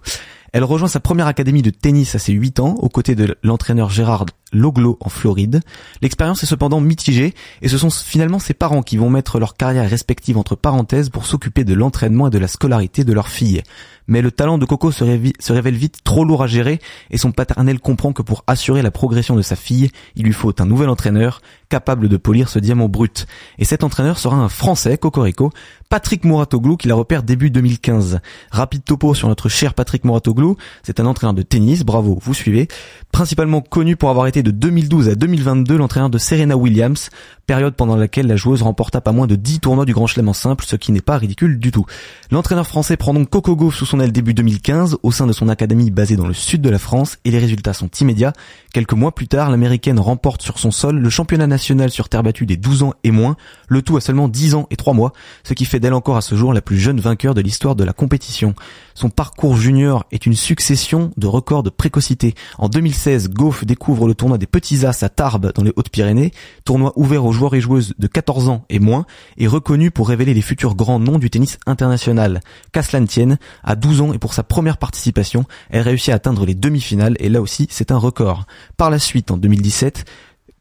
Elle 0.53 0.65
rejoint 0.65 0.89
sa 0.89 0.99
première 0.99 1.27
académie 1.27 1.61
de 1.61 1.69
tennis 1.69 2.13
à 2.13 2.19
ses 2.19 2.33
8 2.33 2.59
ans, 2.59 2.75
aux 2.79 2.89
côtés 2.89 3.15
de 3.15 3.37
l'entraîneur 3.41 3.89
Gérard 3.89 4.25
Loglo 4.51 4.97
en 4.99 5.07
Floride. 5.07 5.61
L'expérience 6.01 6.43
est 6.43 6.47
cependant 6.47 6.81
mitigée, 6.81 7.33
et 7.61 7.69
ce 7.69 7.77
sont 7.77 7.89
finalement 7.89 8.37
ses 8.37 8.53
parents 8.53 8.81
qui 8.81 8.97
vont 8.97 9.09
mettre 9.09 9.39
leur 9.39 9.55
carrière 9.55 9.89
respective 9.89 10.37
entre 10.37 10.55
parenthèses 10.55 11.09
pour 11.09 11.25
s'occuper 11.25 11.63
de 11.63 11.73
l'entraînement 11.73 12.27
et 12.27 12.31
de 12.31 12.37
la 12.37 12.49
scolarité 12.49 13.05
de 13.05 13.13
leur 13.13 13.29
fille. 13.29 13.63
Mais 14.07 14.21
le 14.21 14.29
talent 14.29 14.57
de 14.57 14.65
Coco 14.65 14.91
se, 14.91 15.05
révèle 15.53 15.75
vite 15.75 16.03
trop 16.03 16.25
lourd 16.25 16.43
à 16.43 16.47
gérer, 16.47 16.81
et 17.11 17.17
son 17.17 17.31
paternel 17.31 17.79
comprend 17.79 18.11
que 18.11 18.21
pour 18.21 18.43
assurer 18.45 18.81
la 18.81 18.91
progression 18.91 19.37
de 19.37 19.41
sa 19.41 19.55
fille, 19.55 19.89
il 20.17 20.25
lui 20.25 20.33
faut 20.33 20.53
un 20.59 20.65
nouvel 20.65 20.89
entraîneur, 20.89 21.41
capable 21.71 22.09
de 22.09 22.17
polir 22.17 22.49
ce 22.49 22.59
diamant 22.59 22.89
brut. 22.89 23.25
Et 23.57 23.63
cet 23.63 23.83
entraîneur 23.85 24.19
sera 24.19 24.35
un 24.35 24.49
Français, 24.49 24.97
Cocorico, 24.97 25.51
Patrick 25.89 26.25
Mouratoglou, 26.25 26.75
qui 26.75 26.89
la 26.89 26.95
repère 26.95 27.23
début 27.23 27.49
2015. 27.49 28.19
Rapide 28.51 28.83
topo 28.83 29.13
sur 29.13 29.29
notre 29.29 29.47
cher 29.47 29.73
Patrick 29.73 30.03
Mouratoglou, 30.03 30.57
c'est 30.83 30.99
un 30.99 31.05
entraîneur 31.05 31.33
de 31.33 31.41
tennis, 31.41 31.83
bravo, 31.83 32.19
vous 32.21 32.33
suivez, 32.33 32.67
principalement 33.13 33.61
connu 33.61 33.95
pour 33.95 34.09
avoir 34.09 34.27
été 34.27 34.43
de 34.43 34.51
2012 34.51 35.09
à 35.09 35.15
2022 35.15 35.77
l'entraîneur 35.77 36.09
de 36.09 36.17
Serena 36.17 36.57
Williams, 36.57 37.09
période 37.45 37.75
pendant 37.75 37.95
laquelle 37.95 38.27
la 38.27 38.35
joueuse 38.35 38.61
remporta 38.61 38.99
pas 38.99 39.13
moins 39.13 39.27
de 39.27 39.35
10 39.35 39.61
tournois 39.61 39.85
du 39.85 39.93
Grand 39.93 40.07
Chelem 40.07 40.27
en 40.27 40.33
simple, 40.33 40.65
ce 40.67 40.75
qui 40.75 40.91
n'est 40.91 41.01
pas 41.01 41.17
ridicule 41.17 41.57
du 41.57 41.71
tout. 41.71 41.85
L'entraîneur 42.31 42.67
français 42.67 42.97
prend 42.97 43.13
donc 43.13 43.29
Coco 43.29 43.71
sous 43.71 43.85
son 43.85 43.99
aile 44.01 44.11
début 44.11 44.33
2015 44.33 44.97
au 45.03 45.11
sein 45.11 45.25
de 45.25 45.33
son 45.33 45.47
académie 45.47 45.89
basée 45.89 46.17
dans 46.17 46.27
le 46.27 46.33
sud 46.33 46.61
de 46.61 46.69
la 46.69 46.79
France 46.79 47.17
et 47.23 47.31
les 47.31 47.39
résultats 47.39 47.73
sont 47.73 47.89
immédiats. 47.99 48.33
Quelques 48.73 48.93
mois 48.93 49.13
plus 49.13 49.27
tard, 49.27 49.49
l'américaine 49.49 49.99
remporte 49.99 50.41
sur 50.41 50.59
son 50.59 50.71
sol 50.71 50.97
le 50.97 51.09
championnat 51.09 51.47
national 51.47 51.60
sur 51.61 52.09
terre 52.09 52.23
battue 52.23 52.45
des 52.45 52.57
12 52.57 52.83
ans 52.83 52.93
et 53.03 53.11
moins, 53.11 53.35
le 53.67 53.81
tout 53.81 53.97
à 53.97 54.01
seulement 54.01 54.27
10 54.27 54.55
ans 54.55 54.67
et 54.69 54.75
3 54.75 54.93
mois, 54.93 55.13
ce 55.43 55.53
qui 55.53 55.65
fait 55.65 55.79
d'elle 55.79 55.93
encore 55.93 56.17
à 56.17 56.21
ce 56.21 56.35
jour 56.35 56.53
la 56.53 56.61
plus 56.61 56.77
jeune 56.77 56.99
vainqueur 56.99 57.33
de 57.33 57.41
l'histoire 57.41 57.75
de 57.75 57.83
la 57.83 57.93
compétition. 57.93 58.53
Son 58.93 59.09
parcours 59.09 59.55
junior 59.55 60.05
est 60.11 60.25
une 60.25 60.35
succession 60.35 61.11
de 61.17 61.27
records 61.27 61.63
de 61.63 61.69
précocité. 61.69 62.35
En 62.57 62.69
2016, 62.69 63.29
Gauff 63.29 63.65
découvre 63.65 64.07
le 64.07 64.15
tournoi 64.15 64.37
des 64.37 64.47
Petits 64.47 64.85
As 64.85 65.03
à 65.03 65.09
Tarbes 65.09 65.51
dans 65.55 65.63
les 65.63 65.73
Hautes-Pyrénées, 65.75 66.31
tournoi 66.65 66.93
ouvert 66.95 67.25
aux 67.25 67.31
joueurs 67.31 67.55
et 67.55 67.61
joueuses 67.61 67.93
de 67.97 68.07
14 68.07 68.49
ans 68.49 68.65
et 68.69 68.79
moins, 68.79 69.05
et 69.37 69.47
reconnu 69.47 69.91
pour 69.91 70.09
révéler 70.09 70.33
les 70.33 70.41
futurs 70.41 70.75
grands 70.75 70.99
noms 70.99 71.19
du 71.19 71.29
tennis 71.29 71.57
international. 71.65 72.41
Qu'à 72.71 72.81
tienne, 72.81 73.37
à 73.63 73.75
12 73.75 74.01
ans 74.01 74.13
et 74.13 74.19
pour 74.19 74.33
sa 74.33 74.43
première 74.43 74.77
participation, 74.77 75.45
elle 75.69 75.81
réussit 75.81 76.09
à 76.09 76.15
atteindre 76.15 76.45
les 76.45 76.55
demi-finales 76.55 77.15
et 77.19 77.29
là 77.29 77.41
aussi 77.41 77.67
c'est 77.69 77.91
un 77.91 77.97
record. 77.97 78.45
Par 78.77 78.89
la 78.89 78.99
suite, 78.99 79.31
en 79.31 79.37
2017, 79.37 80.05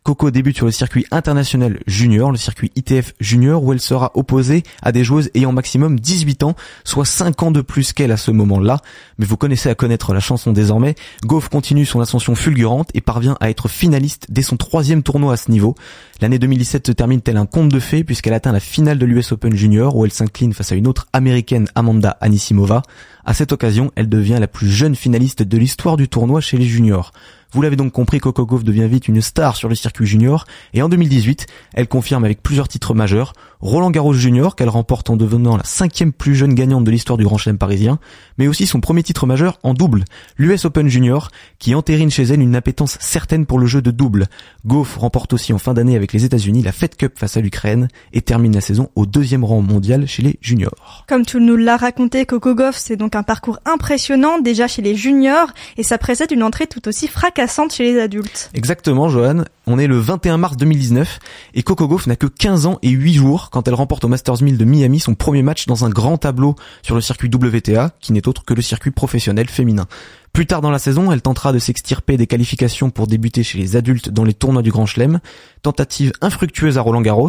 Coco 0.02 0.30
débute 0.30 0.56
sur 0.56 0.64
le 0.64 0.72
circuit 0.72 1.04
international 1.10 1.78
junior, 1.86 2.30
le 2.32 2.38
circuit 2.38 2.72
ITF 2.74 3.12
junior, 3.20 3.62
où 3.62 3.72
elle 3.72 3.80
sera 3.80 4.12
opposée 4.14 4.62
à 4.82 4.92
des 4.92 5.04
joueuses 5.04 5.30
ayant 5.34 5.52
maximum 5.52 6.00
18 6.00 6.42
ans, 6.42 6.56
soit 6.84 7.04
5 7.04 7.42
ans 7.42 7.50
de 7.50 7.60
plus 7.60 7.92
qu'elle 7.92 8.10
à 8.10 8.16
ce 8.16 8.30
moment-là. 8.30 8.78
Mais 9.18 9.26
vous 9.26 9.36
connaissez 9.36 9.68
à 9.68 9.74
connaître 9.74 10.14
la 10.14 10.20
chanson 10.20 10.52
désormais. 10.52 10.94
Goff 11.24 11.50
continue 11.50 11.84
son 11.84 12.00
ascension 12.00 12.34
fulgurante 12.34 12.88
et 12.94 13.02
parvient 13.02 13.36
à 13.40 13.50
être 13.50 13.68
finaliste 13.68 14.26
dès 14.30 14.42
son 14.42 14.56
troisième 14.56 15.02
tournoi 15.02 15.34
à 15.34 15.36
ce 15.36 15.50
niveau. 15.50 15.74
L'année 16.22 16.38
2017 16.38 16.86
se 16.86 16.92
termine 16.92 17.20
tel 17.20 17.36
un 17.36 17.46
conte 17.46 17.68
de 17.68 17.80
fées 17.80 18.02
puisqu'elle 18.02 18.34
atteint 18.34 18.52
la 18.52 18.60
finale 18.60 18.98
de 18.98 19.06
l'US 19.06 19.32
Open 19.32 19.54
Junior 19.54 19.94
où 19.96 20.04
elle 20.06 20.12
s'incline 20.12 20.54
face 20.54 20.72
à 20.72 20.76
une 20.76 20.86
autre 20.86 21.08
américaine 21.12 21.68
Amanda 21.74 22.16
Anisimova. 22.20 22.82
À 23.24 23.34
cette 23.34 23.52
occasion, 23.52 23.90
elle 23.96 24.08
devient 24.08 24.38
la 24.40 24.48
plus 24.48 24.70
jeune 24.70 24.94
finaliste 24.94 25.42
de 25.42 25.58
l'histoire 25.58 25.96
du 25.96 26.08
tournoi 26.08 26.40
chez 26.40 26.56
les 26.56 26.66
juniors. 26.66 27.12
Vous 27.52 27.62
l'avez 27.62 27.76
donc 27.76 27.92
compris, 27.92 28.18
Coco 28.20 28.46
devient 28.62 28.86
vite 28.88 29.08
une 29.08 29.20
star 29.20 29.56
sur 29.56 29.68
le 29.68 29.74
circuit 29.74 30.06
junior 30.06 30.44
et 30.72 30.82
en 30.82 30.88
2018, 30.88 31.46
elle 31.74 31.88
confirme 31.88 32.24
avec 32.24 32.42
plusieurs 32.42 32.68
titres 32.68 32.94
majeurs, 32.94 33.32
Roland 33.60 33.90
Garros 33.90 34.14
Junior 34.14 34.56
qu'elle 34.56 34.68
remporte 34.68 35.10
en 35.10 35.16
devenant 35.16 35.56
la 35.56 35.64
cinquième 35.64 36.12
plus 36.12 36.34
jeune 36.34 36.54
gagnante 36.54 36.84
de 36.84 36.90
l'histoire 36.90 37.18
du 37.18 37.24
Grand 37.24 37.36
Chelem 37.36 37.58
parisien, 37.58 37.98
mais 38.38 38.48
aussi 38.48 38.66
son 38.66 38.80
premier 38.80 39.02
titre 39.02 39.26
majeur 39.26 39.58
en 39.62 39.74
double, 39.74 40.04
l'US 40.38 40.64
Open 40.64 40.88
Junior, 40.88 41.30
qui 41.58 41.74
entérine 41.74 42.10
chez 42.10 42.22
elle 42.22 42.40
une 42.40 42.56
appétence 42.56 42.96
certaine 43.00 43.44
pour 43.44 43.58
le 43.58 43.66
jeu 43.66 43.82
de 43.82 43.90
double. 43.90 44.28
Gauff 44.64 44.96
remporte 44.96 45.34
aussi 45.34 45.52
en 45.52 45.58
fin 45.58 45.74
d'année 45.74 45.96
avec 45.96 46.12
les 46.12 46.24
États-Unis 46.24 46.62
la 46.62 46.72
Fed 46.72 46.96
Cup 46.96 47.18
face 47.18 47.36
à 47.36 47.40
l'Ukraine 47.40 47.88
et 48.12 48.22
termine 48.22 48.54
la 48.54 48.60
saison 48.62 48.88
au 48.94 49.04
deuxième 49.04 49.44
rang 49.44 49.60
mondial 49.60 50.06
chez 50.06 50.22
les 50.22 50.38
juniors. 50.40 51.04
Comme 51.06 51.26
tu 51.26 51.38
nous 51.38 51.56
l'as 51.56 51.76
raconté, 51.76 52.24
Coco 52.24 52.54
Gauff, 52.54 52.76
c'est 52.76 52.96
donc 52.96 53.14
un 53.14 53.22
parcours 53.22 53.58
impressionnant 53.66 54.38
déjà 54.38 54.68
chez 54.68 54.82
les 54.82 54.96
juniors 54.96 55.48
et 55.76 55.82
ça 55.82 55.98
précède 55.98 56.30
une 56.30 56.42
entrée 56.42 56.66
tout 56.66 56.88
aussi 56.88 57.08
fracassante 57.08 57.74
chez 57.74 57.92
les 57.92 58.00
adultes. 58.00 58.50
Exactement, 58.54 59.08
Johan. 59.08 59.44
On 59.66 59.78
est 59.78 59.86
le 59.86 59.98
21 59.98 60.38
mars 60.38 60.56
2019 60.56 61.18
et 61.54 61.62
Coco 61.62 61.86
Gauff 61.86 62.06
n'a 62.06 62.16
que 62.16 62.26
15 62.26 62.66
ans 62.66 62.78
et 62.82 62.88
8 62.88 63.14
jours 63.14 63.49
quand 63.50 63.68
elle 63.68 63.74
remporte 63.74 64.04
au 64.04 64.08
Masters 64.08 64.42
1000 64.42 64.56
de 64.56 64.64
Miami 64.64 65.00
son 65.00 65.14
premier 65.14 65.42
match 65.42 65.66
dans 65.66 65.84
un 65.84 65.90
grand 65.90 66.18
tableau 66.18 66.54
sur 66.82 66.94
le 66.94 67.00
circuit 67.00 67.28
WTA, 67.32 67.92
qui 68.00 68.12
n'est 68.12 68.26
autre 68.28 68.44
que 68.44 68.54
le 68.54 68.62
circuit 68.62 68.90
professionnel 68.90 69.48
féminin. 69.48 69.86
Plus 70.32 70.46
tard 70.46 70.60
dans 70.60 70.70
la 70.70 70.78
saison, 70.78 71.10
elle 71.10 71.22
tentera 71.22 71.52
de 71.52 71.58
s'extirper 71.58 72.16
des 72.16 72.28
qualifications 72.28 72.90
pour 72.90 73.08
débuter 73.08 73.42
chez 73.42 73.58
les 73.58 73.74
adultes 73.74 74.10
dans 74.10 74.22
les 74.22 74.32
tournois 74.32 74.62
du 74.62 74.70
Grand 74.70 74.86
Chelem. 74.86 75.18
Tentative 75.62 76.12
infructueuse 76.20 76.78
à 76.78 76.82
Roland 76.82 77.02
Garros, 77.02 77.28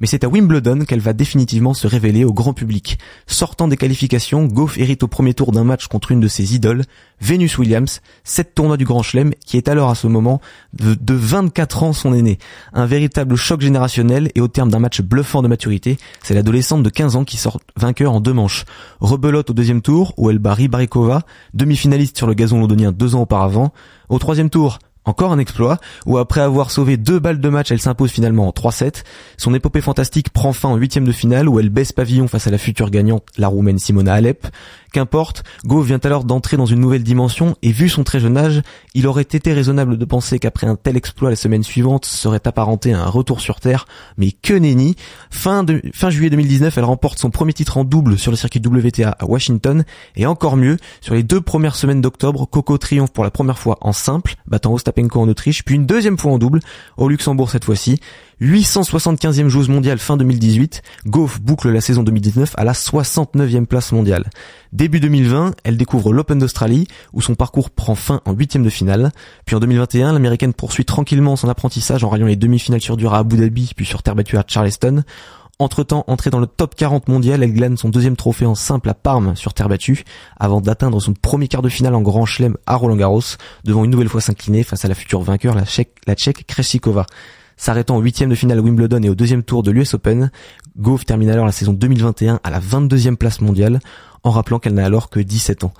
mais 0.00 0.06
c'est 0.06 0.22
à 0.22 0.28
Wimbledon 0.28 0.84
qu'elle 0.84 1.00
va 1.00 1.14
définitivement 1.14 1.72
se 1.72 1.86
révéler 1.86 2.24
au 2.24 2.32
grand 2.32 2.52
public. 2.52 2.98
Sortant 3.26 3.68
des 3.68 3.78
qualifications, 3.78 4.44
Goff 4.44 4.76
hérite 4.78 5.02
au 5.02 5.08
premier 5.08 5.32
tour 5.34 5.50
d'un 5.50 5.64
match 5.64 5.86
contre 5.88 6.12
une 6.12 6.20
de 6.20 6.28
ses 6.28 6.54
idoles, 6.54 6.84
Venus 7.20 7.56
Williams, 7.56 8.00
cette 8.22 8.54
tournoi 8.54 8.76
du 8.76 8.84
Grand 8.84 9.02
Chelem, 9.02 9.32
qui 9.46 9.56
est 9.56 9.68
alors 9.68 9.90
à 9.90 9.94
ce 9.94 10.06
moment 10.06 10.40
de, 10.74 10.94
de 10.94 11.14
24 11.14 11.82
ans 11.84 11.92
son 11.92 12.12
aîné. 12.12 12.38
Un 12.72 12.86
véritable 12.86 13.34
choc 13.36 13.60
générationnel 13.62 14.30
et 14.34 14.40
au 14.40 14.48
terme 14.48 14.70
d'un 14.70 14.78
match 14.78 15.00
bluffant 15.00 15.40
de 15.40 15.48
maturité, 15.48 15.98
c'est 16.22 16.34
l'adolescente 16.34 16.82
de 16.82 16.90
15 16.90 17.16
ans 17.16 17.24
qui 17.24 17.36
sort 17.38 17.60
vainqueur 17.76 18.12
en 18.12 18.20
deux 18.20 18.32
manches. 18.32 18.64
Rebelote 19.00 19.50
au 19.50 19.52
deuxième 19.54 19.82
tour, 19.82 20.14
où 20.16 20.30
elle 20.30 20.38
bat 20.38 20.54
Ribarikova, 20.54 21.22
demi-finaliste 21.54 22.18
sur 22.18 22.26
le 22.26 22.34
gazon 22.42 22.58
londonien 22.58 22.90
deux 22.90 23.14
ans 23.14 23.20
auparavant. 23.20 23.72
Au 24.08 24.18
troisième 24.18 24.50
tour, 24.50 24.80
encore 25.04 25.32
un 25.32 25.38
exploit, 25.38 25.78
où 26.06 26.18
après 26.18 26.40
avoir 26.40 26.72
sauvé 26.72 26.96
deux 26.96 27.20
balles 27.20 27.40
de 27.40 27.48
match, 27.48 27.70
elle 27.70 27.80
s'impose 27.80 28.10
finalement 28.10 28.48
en 28.48 28.50
3-7. 28.50 29.04
Son 29.36 29.54
épopée 29.54 29.80
fantastique 29.80 30.30
prend 30.30 30.52
fin 30.52 30.70
en 30.70 30.76
huitième 30.76 31.04
de 31.04 31.12
finale, 31.12 31.48
où 31.48 31.60
elle 31.60 31.70
baisse 31.70 31.92
pavillon 31.92 32.26
face 32.26 32.48
à 32.48 32.50
la 32.50 32.58
future 32.58 32.90
gagnante, 32.90 33.24
la 33.38 33.46
roumaine 33.46 33.78
Simona 33.78 34.14
Alep. 34.14 34.46
Qu'importe, 34.92 35.42
Gove 35.64 35.86
vient 35.86 36.00
alors 36.04 36.24
d'entrer 36.24 36.58
dans 36.58 36.66
une 36.66 36.80
nouvelle 36.80 37.02
dimension, 37.02 37.56
et 37.62 37.72
vu 37.72 37.88
son 37.88 38.04
très 38.04 38.20
jeune 38.20 38.36
âge, 38.36 38.60
il 38.94 39.06
aurait 39.06 39.22
été 39.22 39.52
raisonnable 39.54 39.96
de 39.96 40.04
penser 40.04 40.38
qu'après 40.38 40.66
un 40.66 40.76
tel 40.76 40.98
exploit 40.98 41.30
la 41.30 41.36
semaine 41.36 41.62
suivante 41.62 42.04
serait 42.04 42.46
apparenté 42.46 42.92
à 42.92 43.02
un 43.02 43.08
retour 43.08 43.40
sur 43.40 43.58
Terre, 43.58 43.86
mais 44.18 44.32
que 44.32 44.52
nenni. 44.52 44.96
Fin, 45.30 45.64
fin 45.94 46.10
juillet 46.10 46.28
2019, 46.28 46.76
elle 46.76 46.84
remporte 46.84 47.18
son 47.18 47.30
premier 47.30 47.54
titre 47.54 47.78
en 47.78 47.84
double 47.84 48.18
sur 48.18 48.30
le 48.30 48.36
circuit 48.36 48.60
WTA 48.64 49.16
à 49.18 49.24
Washington, 49.24 49.84
et 50.14 50.26
encore 50.26 50.58
mieux, 50.58 50.76
sur 51.00 51.14
les 51.14 51.22
deux 51.22 51.40
premières 51.40 51.76
semaines 51.76 52.02
d'octobre, 52.02 52.46
Coco 52.46 52.76
triomphe 52.76 53.12
pour 53.12 53.24
la 53.24 53.30
première 53.30 53.58
fois 53.58 53.78
en 53.80 53.92
simple, 53.92 54.34
battant 54.46 54.74
Ostapenko 54.74 55.20
en 55.20 55.28
Autriche, 55.28 55.64
puis 55.64 55.74
une 55.74 55.86
deuxième 55.86 56.18
fois 56.18 56.32
en 56.32 56.38
double, 56.38 56.60
au 56.98 57.08
Luxembourg 57.08 57.50
cette 57.50 57.64
fois-ci. 57.64 57.98
875e 58.42 59.46
joueuse 59.46 59.68
mondiale 59.68 59.98
fin 59.98 60.16
2018, 60.16 60.82
Goff 61.06 61.40
boucle 61.40 61.70
la 61.70 61.80
saison 61.80 62.02
2019 62.02 62.54
à 62.56 62.64
la 62.64 62.72
69e 62.72 63.66
place 63.66 63.92
mondiale. 63.92 64.28
Début 64.72 64.98
2020, 64.98 65.54
elle 65.62 65.76
découvre 65.76 66.12
l'Open 66.12 66.40
d'Australie, 66.40 66.88
où 67.12 67.22
son 67.22 67.36
parcours 67.36 67.70
prend 67.70 67.94
fin 67.94 68.20
en 68.24 68.32
huitième 68.32 68.64
de 68.64 68.68
finale. 68.68 69.12
Puis 69.46 69.54
en 69.54 69.60
2021, 69.60 70.12
l'américaine 70.12 70.54
poursuit 70.54 70.84
tranquillement 70.84 71.36
son 71.36 71.48
apprentissage 71.48 72.02
en 72.02 72.08
rayant 72.08 72.26
les 72.26 72.34
demi-finales 72.34 72.80
sur 72.80 72.96
dur 72.96 73.14
à 73.14 73.18
Abu 73.18 73.36
Dhabi, 73.36 73.74
puis 73.76 73.86
sur 73.86 74.02
terre 74.02 74.16
battue 74.16 74.36
à 74.36 74.44
Charleston. 74.44 75.04
Entre-temps, 75.60 76.02
entrée 76.08 76.30
dans 76.30 76.40
le 76.40 76.48
top 76.48 76.74
40 76.74 77.06
mondial, 77.06 77.44
elle 77.44 77.52
glane 77.52 77.76
son 77.76 77.90
deuxième 77.90 78.16
trophée 78.16 78.46
en 78.46 78.56
simple 78.56 78.90
à 78.90 78.94
Parme 78.94 79.36
sur 79.36 79.54
terre 79.54 79.68
battue, 79.68 80.02
avant 80.40 80.60
d'atteindre 80.60 80.98
son 80.98 81.12
premier 81.14 81.46
quart 81.46 81.62
de 81.62 81.68
finale 81.68 81.94
en 81.94 82.02
Grand 82.02 82.26
Chelem 82.26 82.56
à 82.66 82.74
Roland 82.74 82.96
Garros, 82.96 83.22
devant 83.62 83.84
une 83.84 83.92
nouvelle 83.92 84.08
fois 84.08 84.20
s'incliner 84.20 84.64
face 84.64 84.84
à 84.84 84.88
la 84.88 84.96
future 84.96 85.22
vainqueur, 85.22 85.54
la 85.54 85.64
Tchèque, 85.64 85.94
la. 86.08 86.16
S'arrêtant 87.56 87.96
au 87.96 88.00
huitième 88.00 88.30
de 88.30 88.34
finale 88.34 88.58
à 88.58 88.62
Wimbledon 88.62 89.02
et 89.02 89.08
au 89.08 89.14
deuxième 89.14 89.42
tour 89.42 89.62
de 89.62 89.70
l'US 89.70 89.94
Open, 89.94 90.30
Gove 90.78 91.04
termine 91.04 91.30
alors 91.30 91.46
la 91.46 91.52
saison 91.52 91.72
2021 91.72 92.40
à 92.42 92.50
la 92.50 92.60
22e 92.60 93.16
place 93.16 93.40
mondiale, 93.40 93.80
en 94.24 94.30
rappelant 94.30 94.58
qu'elle 94.58 94.74
n'a 94.74 94.84
alors 94.84 95.10
que 95.10 95.20
17 95.20 95.64
ans. 95.64 95.72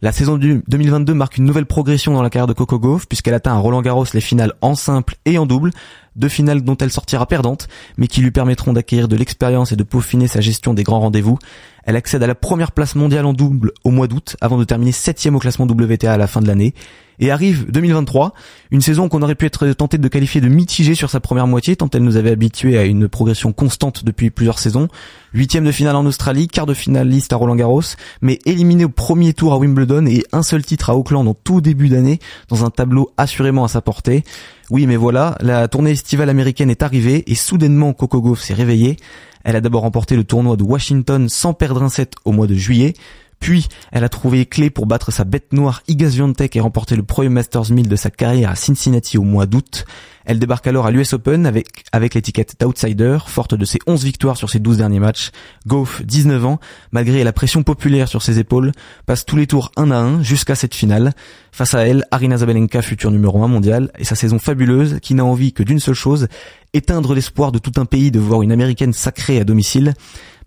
La 0.00 0.12
saison 0.12 0.38
du 0.38 0.62
2022 0.68 1.12
marque 1.12 1.38
une 1.38 1.44
nouvelle 1.44 1.66
progression 1.66 2.14
dans 2.14 2.22
la 2.22 2.30
carrière 2.30 2.46
de 2.46 2.52
Coco 2.52 2.78
Gauff 2.78 3.08
puisqu'elle 3.08 3.34
atteint 3.34 3.54
à 3.54 3.58
Roland 3.58 3.82
Garros 3.82 4.04
les 4.14 4.20
finales 4.20 4.52
en 4.60 4.76
simple 4.76 5.16
et 5.24 5.38
en 5.38 5.46
double, 5.46 5.72
deux 6.14 6.28
finales 6.28 6.62
dont 6.62 6.76
elle 6.76 6.92
sortira 6.92 7.26
perdante, 7.26 7.66
mais 7.96 8.06
qui 8.06 8.20
lui 8.20 8.30
permettront 8.30 8.72
d'acquérir 8.72 9.08
de 9.08 9.16
l'expérience 9.16 9.72
et 9.72 9.76
de 9.76 9.82
peaufiner 9.82 10.28
sa 10.28 10.40
gestion 10.40 10.72
des 10.72 10.84
grands 10.84 11.00
rendez-vous. 11.00 11.36
Elle 11.82 11.96
accède 11.96 12.22
à 12.22 12.28
la 12.28 12.36
première 12.36 12.70
place 12.70 12.94
mondiale 12.94 13.26
en 13.26 13.32
double 13.32 13.72
au 13.82 13.90
mois 13.90 14.06
d'août 14.06 14.36
avant 14.40 14.56
de 14.56 14.62
terminer 14.62 14.92
septième 14.92 15.34
au 15.34 15.40
classement 15.40 15.66
WTA 15.66 16.12
à 16.12 16.16
la 16.16 16.28
fin 16.28 16.40
de 16.42 16.46
l'année. 16.46 16.74
Et 17.20 17.30
arrive 17.30 17.70
2023, 17.70 18.32
une 18.70 18.80
saison 18.80 19.08
qu'on 19.08 19.22
aurait 19.22 19.34
pu 19.34 19.46
être 19.46 19.66
tenté 19.72 19.98
de 19.98 20.08
qualifier 20.08 20.40
de 20.40 20.48
mitigée 20.48 20.94
sur 20.94 21.10
sa 21.10 21.20
première 21.20 21.46
moitié, 21.46 21.74
tant 21.74 21.90
elle 21.92 22.04
nous 22.04 22.16
avait 22.16 22.30
habitués 22.30 22.78
à 22.78 22.84
une 22.84 23.08
progression 23.08 23.52
constante 23.52 24.04
depuis 24.04 24.30
plusieurs 24.30 24.58
saisons. 24.58 24.88
Huitième 25.34 25.64
de 25.64 25.72
finale 25.72 25.96
en 25.96 26.06
Australie, 26.06 26.46
quart 26.46 26.66
de 26.66 26.74
finaliste 26.74 27.32
à 27.32 27.36
Roland 27.36 27.56
Garros, 27.56 27.82
mais 28.22 28.38
éliminé 28.44 28.84
au 28.84 28.88
premier 28.88 29.34
tour 29.34 29.52
à 29.52 29.58
Wimbledon 29.58 30.06
et 30.06 30.24
un 30.32 30.42
seul 30.42 30.64
titre 30.64 30.90
à 30.90 30.96
Auckland 30.96 31.26
en 31.26 31.34
tout 31.34 31.60
début 31.60 31.88
d'année, 31.88 32.20
dans 32.48 32.64
un 32.64 32.70
tableau 32.70 33.10
assurément 33.16 33.64
à 33.64 33.68
sa 33.68 33.80
portée. 33.80 34.22
Oui, 34.70 34.86
mais 34.86 34.96
voilà, 34.96 35.36
la 35.40 35.66
tournée 35.66 35.90
estivale 35.92 36.28
américaine 36.28 36.70
est 36.70 36.82
arrivée 36.82 37.24
et 37.26 37.34
soudainement 37.34 37.94
Coco 37.94 38.20
Gauff 38.20 38.42
s'est 38.42 38.54
réveillée. 38.54 38.96
Elle 39.44 39.56
a 39.56 39.60
d'abord 39.60 39.82
remporté 39.82 40.14
le 40.14 40.24
tournoi 40.24 40.56
de 40.56 40.62
Washington 40.62 41.28
sans 41.28 41.54
perdre 41.54 41.82
un 41.82 41.88
set 41.88 42.14
au 42.24 42.32
mois 42.32 42.46
de 42.46 42.54
juillet, 42.54 42.94
puis, 43.40 43.68
elle 43.92 44.04
a 44.04 44.08
trouvé 44.08 44.46
clé 44.46 44.68
pour 44.70 44.86
battre 44.86 45.12
sa 45.12 45.24
bête 45.24 45.52
noire 45.52 45.82
Iga 45.86 46.10
Swiatek 46.10 46.56
et 46.56 46.60
remporter 46.60 46.96
le 46.96 47.02
premier 47.02 47.28
Masters 47.28 47.70
1000 47.70 47.88
de 47.88 47.96
sa 47.96 48.10
carrière 48.10 48.50
à 48.50 48.56
Cincinnati 48.56 49.16
au 49.16 49.22
mois 49.22 49.46
d'août. 49.46 49.84
Elle 50.24 50.38
débarque 50.38 50.66
alors 50.66 50.84
à 50.84 50.90
l'US 50.90 51.14
Open 51.14 51.46
avec, 51.46 51.84
avec 51.90 52.14
l'étiquette 52.14 52.56
d'outsider, 52.60 53.16
forte 53.26 53.54
de 53.54 53.64
ses 53.64 53.78
11 53.86 54.04
victoires 54.04 54.36
sur 54.36 54.50
ses 54.50 54.58
12 54.58 54.76
derniers 54.76 55.00
matchs. 55.00 55.30
Goff, 55.66 56.02
19 56.04 56.44
ans, 56.44 56.60
malgré 56.92 57.24
la 57.24 57.32
pression 57.32 57.62
populaire 57.62 58.08
sur 58.08 58.22
ses 58.22 58.38
épaules, 58.38 58.72
passe 59.06 59.24
tous 59.24 59.36
les 59.36 59.46
tours 59.46 59.70
un 59.76 59.90
à 59.90 59.96
un 59.96 60.22
jusqu'à 60.22 60.54
cette 60.54 60.74
finale. 60.74 61.12
Face 61.50 61.72
à 61.72 61.86
elle, 61.86 62.04
Arina 62.10 62.36
Zabalenka, 62.36 62.82
futur 62.82 63.10
numéro 63.10 63.42
1 63.42 63.48
mondial, 63.48 63.90
et 63.98 64.04
sa 64.04 64.16
saison 64.16 64.38
fabuleuse 64.38 64.98
qui 65.00 65.14
n'a 65.14 65.24
envie 65.24 65.54
que 65.54 65.62
d'une 65.62 65.80
seule 65.80 65.94
chose, 65.94 66.28
éteindre 66.74 67.14
l'espoir 67.14 67.50
de 67.50 67.58
tout 67.58 67.72
un 67.78 67.86
pays 67.86 68.10
de 68.10 68.20
voir 68.20 68.42
une 68.42 68.52
américaine 68.52 68.92
sacrée 68.92 69.40
à 69.40 69.44
domicile. 69.44 69.94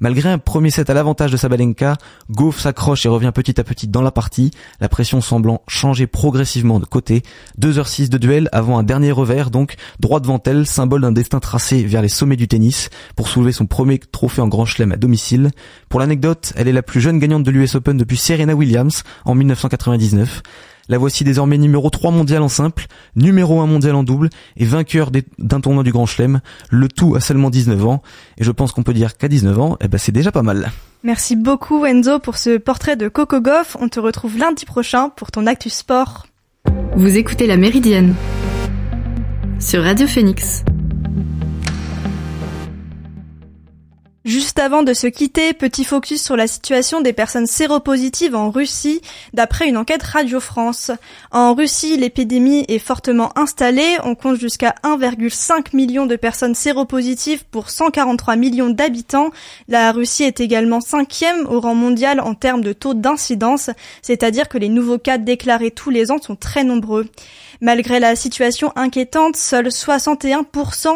Malgré 0.02 0.30
un 0.30 0.40
premier 0.40 0.72
set 0.72 0.90
à 0.90 0.96
l'avantage 0.96 1.32
de 1.32 1.38
Sabalenka, 1.38 1.96
Gauff 2.32 2.60
s'accroche 2.60 3.06
et 3.06 3.10
revient 3.10 3.32
petit 3.32 3.60
à 3.60 3.64
petit 3.64 3.88
dans 3.88 4.02
la 4.02 4.10
partie, 4.10 4.50
la 4.80 4.90
pression 4.90 5.22
semblant 5.22 5.62
changer 5.68 6.08
progressivement 6.08 6.80
de 6.80 6.86
côté. 6.86 7.22
2h06 7.62 8.10
de 8.10 8.18
duel 8.18 8.50
avant 8.52 8.80
un 8.80 8.84
dernier 8.84 9.12
revers, 9.12 9.52
donc 9.52 9.76
droit 10.00 10.20
devant 10.20 10.42
elle, 10.44 10.66
symbole 10.66 11.02
d'un 11.02 11.12
destin 11.12 11.40
tracé 11.40 11.84
vers 11.84 12.02
les 12.02 12.10
sommets 12.10 12.36
du 12.36 12.48
tennis, 12.48 12.90
pour 13.16 13.28
soulever 13.28 13.52
son 13.52 13.68
premier 13.68 14.00
trophée 14.00 14.42
en 14.42 14.48
Grand 14.48 14.66
Chelem 14.66 14.92
à 14.92 14.98
domicile. 14.98 15.52
Pour 15.88 16.00
l'anecdote, 16.00 16.52
elle 16.56 16.68
est 16.68 16.74
la 16.74 16.82
plus 16.82 17.00
jeune 17.00 17.20
gagnante 17.20 17.44
de 17.44 17.52
l'US 17.52 17.76
Open 17.76 17.96
depuis 17.96 18.18
Serena 18.18 18.56
Williams 18.56 19.04
en 19.26 19.36
1999. 19.36 20.42
La 20.90 20.98
voici 20.98 21.24
désormais 21.24 21.58
numéro 21.58 21.90
3 21.90 22.12
mondial 22.12 22.42
en 22.42 22.50
simple, 22.50 22.88
numéro 23.16 23.62
1 23.62 23.68
mondial 23.68 23.96
en 23.96 24.04
double 24.04 24.30
et 24.58 24.66
vainqueur 24.66 25.12
d'un 25.40 25.62
tournoi 25.62 25.84
du 25.84 25.92
Grand 25.92 26.06
Chelem, 26.06 26.42
le 26.70 26.88
tout 26.88 27.16
à 27.16 27.20
seulement 27.20 27.50
19 27.50 27.86
ans. 27.86 28.02
Et 28.38 28.44
je 28.44 28.52
pense 28.52 28.72
qu'on 28.72 28.84
peut 28.84 28.94
dire 28.94 29.18
qu'à 29.18 29.28
19 29.28 29.60
ans, 29.60 29.78
eh 29.82 29.88
ben 29.88 29.98
c'est 29.98 30.12
déjà 30.12 30.32
pas 30.32 30.44
mal. 30.44 30.72
Merci 31.04 31.36
beaucoup 31.36 31.86
Enzo 31.86 32.20
pour 32.20 32.38
ce 32.38 32.58
portrait 32.58 32.96
de 32.96 33.08
Coco 33.08 33.42
Goff. 33.42 33.76
On 33.80 33.90
te 33.90 34.00
retrouve 34.00 34.38
lundi 34.38 34.66
prochain 34.66 35.10
pour 35.10 35.32
ton 35.32 35.48
Actu 35.48 35.70
Sport. 35.70 36.28
Vous 36.96 37.18
écoutez 37.18 37.48
La 37.48 37.58
Méridienne 37.58 38.14
sur 39.60 39.84
Radio 39.84 40.08
Phoenix. 40.08 40.64
Juste 44.24 44.60
avant 44.60 44.84
de 44.84 44.94
se 44.94 45.08
quitter, 45.08 45.52
petit 45.52 45.84
focus 45.84 46.24
sur 46.24 46.36
la 46.36 46.46
situation 46.46 47.02
des 47.02 47.12
personnes 47.12 47.48
séropositives 47.48 48.36
en 48.36 48.52
Russie, 48.52 49.02
d'après 49.34 49.68
une 49.68 49.78
enquête 49.78 50.04
Radio 50.04 50.40
France. 50.40 50.92
En 51.32 51.56
Russie, 51.56 51.98
l'épidémie 51.98 52.64
est 52.68 52.78
fortement 52.78 53.36
installée. 53.36 53.98
On 54.04 54.14
compte 54.14 54.40
jusqu'à 54.40 54.76
1,5 54.84 55.76
million 55.76 56.06
de 56.06 56.16
personnes 56.16 56.54
séropositives 56.54 57.46
pour 57.50 57.72
143 57.72 58.36
millions 58.36 58.70
d'habitants. 58.70 59.32
La 59.68 59.92
Russie 59.92 60.24
est 60.24 60.40
également 60.40 60.82
cinquième 60.82 61.48
au 61.48 61.60
rang 61.60 61.74
mondial 61.74 62.20
en 62.20 62.36
termes 62.36 62.62
de 62.62 62.74
taux 62.74 62.94
d'incidence, 62.94 63.72
c'est-à-dire 64.04 64.50
que 64.50 64.60
les 64.60 64.70
nouveaux 64.70 65.00
cas 65.00 65.18
déclarés 65.18 65.72
tous 65.72 65.90
les 65.90 66.12
ans 66.12 66.22
sont 66.22 66.36
très 66.36 66.64
nombreux. 66.64 67.08
Malgré 67.64 68.00
la 68.00 68.16
situation 68.16 68.74
inquiétante, 68.76 69.36
seuls 69.36 69.68
61% 69.68 70.88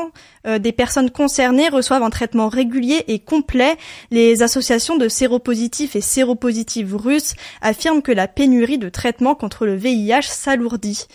euh, 0.48 0.58
des 0.58 0.72
personnes 0.72 1.12
concernées 1.12 1.70
reçoivent 1.70 2.02
un 2.02 2.10
traitement 2.10 2.50
régulier 2.50 3.04
et 3.08 3.20
complet. 3.20 3.78
Les 4.10 4.42
associations 4.42 4.98
de 4.98 5.08
séropositifs 5.08 5.96
et 5.96 6.02
séropositives 6.02 6.96
russes 6.96 7.36
affirment 7.62 8.02
que 8.02 8.12
la 8.12 8.28
pénurie 8.28 8.80
de 8.80 8.90
traitements 8.90 9.36
contre 9.36 9.68
le 9.68 9.76
VIH 9.76 10.24
s'alourdit. 10.24 11.06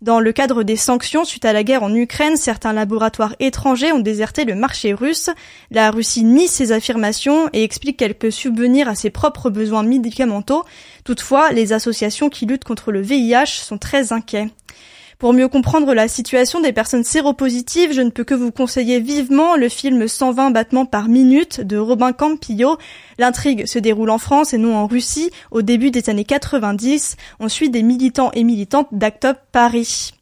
Dans 0.00 0.20
le 0.20 0.30
cadre 0.30 0.62
des 0.62 0.76
sanctions 0.76 1.24
suite 1.24 1.44
à 1.44 1.52
la 1.52 1.64
guerre 1.64 1.82
en 1.82 1.92
Ukraine, 1.92 2.36
certains 2.36 2.72
laboratoires 2.72 3.34
étrangers 3.40 3.90
ont 3.90 3.98
déserté 3.98 4.44
le 4.44 4.54
marché 4.54 4.94
russe. 4.94 5.28
La 5.72 5.90
Russie 5.90 6.22
nie 6.22 6.46
ces 6.46 6.70
affirmations 6.70 7.50
et 7.52 7.64
explique 7.64 7.96
qu'elle 7.96 8.14
peut 8.14 8.30
subvenir 8.30 8.88
à 8.88 8.94
ses 8.94 9.10
propres 9.10 9.50
besoins 9.50 9.82
médicamenteux. 9.82 10.62
Toutefois, 11.04 11.50
les 11.50 11.72
associations 11.72 12.28
qui 12.28 12.46
luttent 12.46 12.64
contre 12.64 12.92
le 12.92 13.02
VIH 13.02 13.46
sont 13.46 13.76
très 13.76 14.12
inquiets. 14.12 14.50
Pour 15.20 15.34
mieux 15.34 15.48
comprendre 15.48 15.92
la 15.92 16.08
situation 16.08 16.62
des 16.62 16.72
personnes 16.72 17.04
séropositives, 17.04 17.92
je 17.92 18.00
ne 18.00 18.08
peux 18.08 18.24
que 18.24 18.32
vous 18.32 18.50
conseiller 18.50 19.00
vivement 19.00 19.54
le 19.54 19.68
film 19.68 20.08
120 20.08 20.50
battements 20.50 20.86
par 20.86 21.10
minute 21.10 21.60
de 21.60 21.76
Robin 21.76 22.12
Campillo. 22.12 22.78
L'intrigue 23.18 23.66
se 23.66 23.78
déroule 23.78 24.08
en 24.08 24.16
France 24.16 24.54
et 24.54 24.58
non 24.58 24.74
en 24.74 24.86
Russie 24.86 25.30
au 25.50 25.60
début 25.60 25.90
des 25.90 26.08
années 26.08 26.24
90. 26.24 27.18
On 27.38 27.50
suit 27.50 27.68
des 27.68 27.82
militants 27.82 28.30
et 28.32 28.44
militantes 28.44 28.88
d'Actop 28.92 29.36
Paris. 29.52 30.14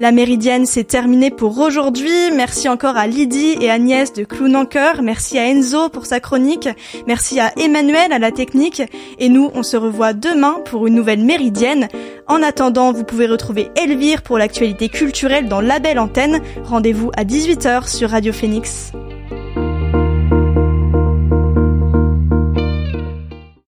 La 0.00 0.12
méridienne, 0.12 0.64
c'est 0.64 0.84
terminé 0.84 1.30
pour 1.30 1.58
aujourd'hui. 1.58 2.30
Merci 2.32 2.68
encore 2.68 2.96
à 2.96 3.08
Lydie 3.08 3.56
et 3.60 3.68
Agnès 3.68 4.12
de 4.12 4.22
Cœur. 4.22 5.02
Merci 5.02 5.38
à 5.38 5.46
Enzo 5.46 5.88
pour 5.88 6.06
sa 6.06 6.20
chronique. 6.20 6.68
Merci 7.08 7.40
à 7.40 7.52
Emmanuel 7.58 8.12
à 8.12 8.20
la 8.20 8.30
technique. 8.30 8.82
Et 9.18 9.28
nous, 9.28 9.50
on 9.54 9.64
se 9.64 9.76
revoit 9.76 10.12
demain 10.12 10.60
pour 10.64 10.86
une 10.86 10.94
nouvelle 10.94 11.24
méridienne. 11.24 11.88
En 12.28 12.44
attendant, 12.44 12.92
vous 12.92 13.02
pouvez 13.02 13.26
retrouver 13.26 13.70
Elvire 13.74 14.22
pour 14.22 14.38
l'actualité 14.38 14.88
culturelle 14.88 15.48
dans 15.48 15.60
la 15.60 15.80
belle 15.80 15.98
antenne. 15.98 16.40
Rendez-vous 16.62 17.10
à 17.16 17.24
18h 17.24 17.88
sur 17.88 18.10
Radio 18.10 18.32
Phoenix. 18.32 18.92